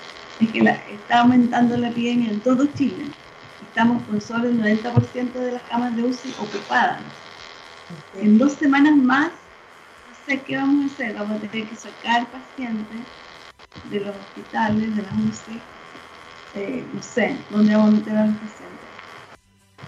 [0.41, 3.05] es que la, está aumentando la epidemia en todo Chile.
[3.69, 7.01] Estamos con solo el 90% de las camas de UCI ocupadas.
[8.21, 11.15] En dos semanas más, no sé qué vamos a hacer.
[11.15, 13.01] Vamos a tener que sacar pacientes
[13.91, 15.61] de los hospitales, de las UCI.
[16.57, 18.75] Eh, no sé, dónde vamos a meter a los pacientes.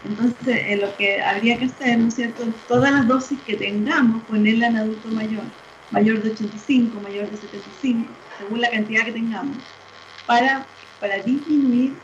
[0.05, 2.45] Entonces, eh, lo que habría que hacer, ¿no es cierto?
[2.69, 5.45] Todas las dosis que tengamos, ponerla en adulto mayor,
[5.91, 8.09] mayor de 85, mayor de 75,
[8.39, 9.57] según la cantidad que tengamos
[10.27, 10.67] para,
[11.01, 11.95] para disminuir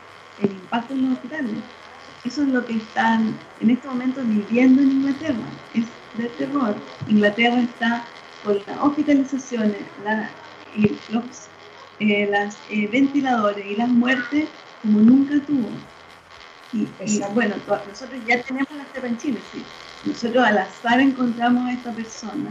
[0.40, 1.52] el impacto en los hospitales.
[2.24, 5.44] Eso es lo que están en este momento viviendo en Inglaterra.
[5.74, 6.76] Es de terror.
[7.08, 8.04] Inglaterra está
[8.44, 9.78] con las hospitalizaciones,
[11.10, 11.24] los
[12.02, 14.48] eh, las, eh, ventiladores y las muertes
[14.82, 15.68] como nunca tuvo.
[16.72, 16.86] Y,
[17.34, 19.62] bueno, nosotros ya tenemos la cepa en Chile, sí.
[20.06, 22.50] Nosotros al azar encontramos a esta persona.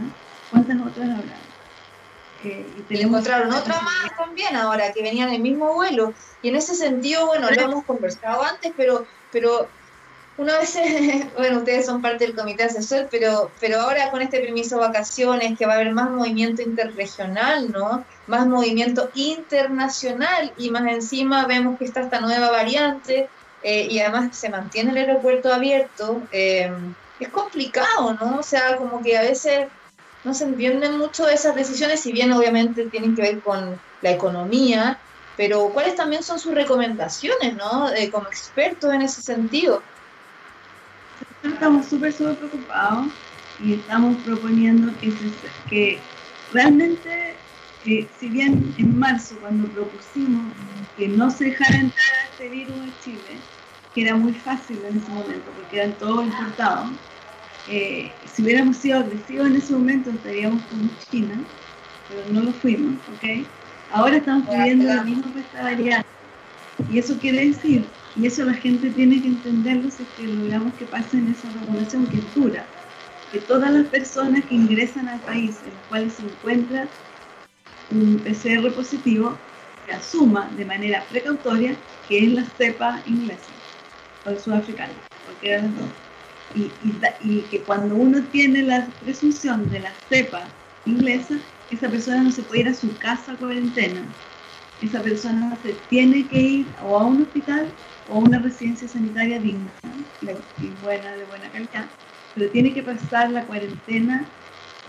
[0.50, 1.36] ¿Cuántas otras habrá?
[2.44, 6.12] y, encontraron otra más también ahora que venían en el mismo vuelo.
[6.40, 9.68] Y en ese sentido, bueno, lo hemos conversado antes, pero, pero
[10.38, 10.76] una vez,
[11.36, 15.58] bueno, ustedes son parte del comité asesor, pero, pero ahora con este permiso de vacaciones,
[15.58, 18.04] que va a haber más movimiento interregional, ¿no?
[18.26, 23.28] Más movimiento internacional y más encima vemos que está esta nueva variante
[23.62, 26.22] eh, y además se mantiene el aeropuerto abierto.
[26.32, 26.72] Eh,
[27.20, 28.38] es complicado, ¿no?
[28.38, 29.68] O sea, como que a veces
[30.24, 34.98] no se entienden mucho esas decisiones, si bien obviamente tienen que ver con la economía,
[35.36, 37.92] pero cuáles también son sus recomendaciones, ¿no?
[37.92, 39.82] Eh, como expertos en ese sentido.
[41.42, 43.06] Estamos súper, súper preocupados
[43.58, 45.12] y estamos proponiendo que,
[45.68, 45.98] que
[46.52, 47.34] realmente,
[47.84, 50.52] eh, si bien en marzo, cuando propusimos
[50.96, 53.40] que no se dejara entrar a este virus en Chile,
[53.94, 56.90] que era muy fácil en ese momento porque eran todos importados,
[57.68, 61.40] eh, si hubiéramos sido agresivos en ese momento estaríamos como China,
[62.08, 63.24] pero no lo fuimos, ¿ok?
[63.90, 66.08] Ahora estamos viviendo la misma variante.
[66.90, 67.84] Y eso quiere decir,
[68.14, 71.50] y eso la gente tiene que entenderlo si es que logramos que pase en esa
[71.52, 72.74] regulación que es dura,
[73.30, 76.90] que todas las personas que ingresan al país en las cuales se encuentra
[77.88, 79.40] un PCR positivo,
[79.84, 83.52] se asuma de manera precautoria que es la cepa inglesa
[84.24, 84.94] o sudafricana,
[85.24, 85.60] porque
[86.54, 86.76] Y,
[87.20, 92.42] y, que cuando uno tiene la presunción de la cepa inglesa, esa persona no se
[92.44, 94.14] puede ir a su casa a cuarentena.
[94.80, 97.78] Esa persona se tiene que ir o a un hospital
[98.10, 99.70] o una residencia sanitaria digna
[100.20, 101.86] de buena calidad,
[102.34, 104.24] pero tiene que pasar la cuarentena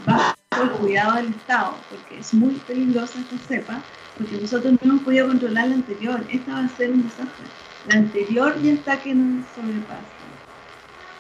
[0.06, 3.82] bajo el cuidado del Estado, porque es muy peligrosa esta cepa,
[4.18, 6.24] porque nosotros no hemos podido controlar la anterior.
[6.30, 7.46] Esta va a ser un desastre.
[7.90, 10.02] La anterior ya está que nos sobrepasa.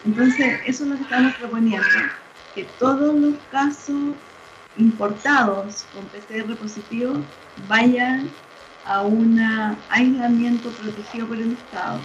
[0.06, 1.88] Entonces, eso es lo que estamos proponiendo,
[2.56, 4.14] que todos los casos
[4.78, 7.16] importados con PCR positivo
[7.68, 8.30] vayan
[8.86, 9.40] a un
[9.90, 12.00] aislamiento protegido por el Estado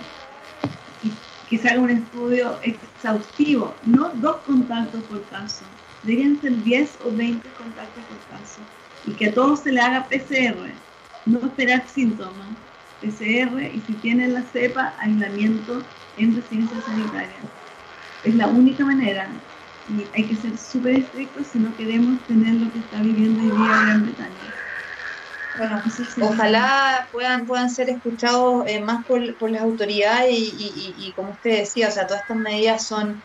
[1.03, 1.13] y
[1.49, 5.65] que se haga un estudio exhaustivo, no dos contactos por caso,
[6.03, 8.61] deberían ser 10 o 20 contactos por caso
[9.07, 10.71] y que a todos se le haga PCR,
[11.27, 12.49] no esperar síntomas,
[13.01, 15.83] PCR y si tienen la cepa, aislamiento
[16.17, 17.37] en residencia sanitaria.
[18.25, 19.29] Es la única manera
[19.89, 23.51] y hay que ser súper estrictos si no queremos tener lo que está viviendo hoy
[23.51, 24.58] día Gran Bretaña.
[25.59, 25.83] Bueno,
[26.23, 31.59] ojalá puedan, puedan ser escuchados eh, más por, por, las autoridades y, y, como usted
[31.59, 33.21] decía, o sea, todas estas medidas son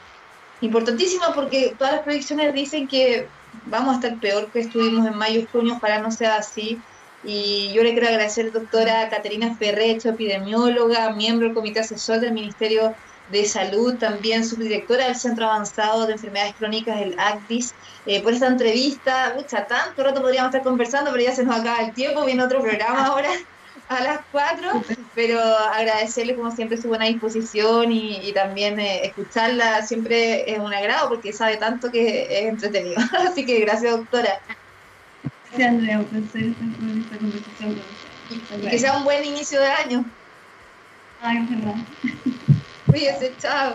[0.61, 3.27] importantísimas porque todas las predicciones dicen que
[3.67, 6.81] vamos a estar peor que estuvimos en mayo y junio, ojalá no sea así.
[7.23, 12.95] Y yo le quiero agradecer doctora Caterina Ferrecho, epidemióloga, miembro del comité asesor del Ministerio
[13.33, 17.73] de Salud, también subdirectora del Centro Avanzado de Enfermedades Crónicas, el ACTIS,
[18.05, 19.33] eh, por esta entrevista.
[19.35, 22.61] Mucha tanto rato podríamos estar conversando, pero ya se nos acaba el tiempo, viene otro
[22.61, 23.29] programa ahora
[23.89, 24.83] a las 4,
[25.15, 31.09] pero agradecerle como siempre su buena disposición y, también eh, escucharla siempre es un agrado
[31.09, 33.01] porque sabe tanto que es entretenido.
[33.27, 34.39] Así que gracias doctora.
[35.49, 37.81] Gracias Andrea por hacer esta, conversación
[38.69, 40.05] Que sea un buen inicio de año.
[41.21, 41.75] Ay, verdad.
[42.93, 43.73] Cuídense, chao.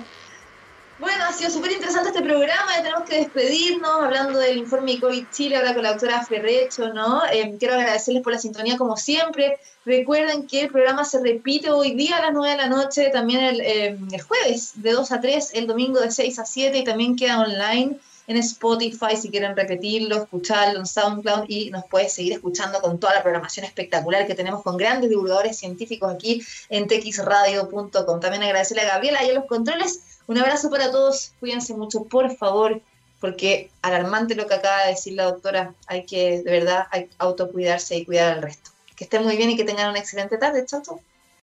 [1.00, 5.00] Bueno, ha sido súper interesante este programa, ya tenemos que despedirnos hablando del informe de
[5.00, 7.22] COVID Chile, ahora con la doctora Ferrecho, ¿no?
[7.26, 9.58] Eh, quiero agradecerles por la sintonía como siempre.
[9.84, 13.40] Recuerden que el programa se repite hoy día a las 9 de la noche, también
[13.40, 16.84] el, eh, el jueves de 2 a 3, el domingo de 6 a 7 y
[16.84, 17.98] también queda online
[18.28, 23.14] en Spotify si quieren repetirlo, escucharlo en SoundCloud y nos puedes seguir escuchando con toda
[23.14, 28.20] la programación espectacular que tenemos con grandes divulgadores científicos aquí en texradio.com.
[28.20, 30.20] También agradecerle a Gabriela y a los controles.
[30.26, 32.82] Un abrazo para todos, cuídense mucho, por favor,
[33.18, 37.96] porque alarmante lo que acaba de decir la doctora, hay que de verdad hay autocuidarse
[37.96, 38.70] y cuidar al resto.
[38.94, 40.66] Que estén muy bien y que tengan una excelente tarde.
[40.66, 41.00] Chao, chao.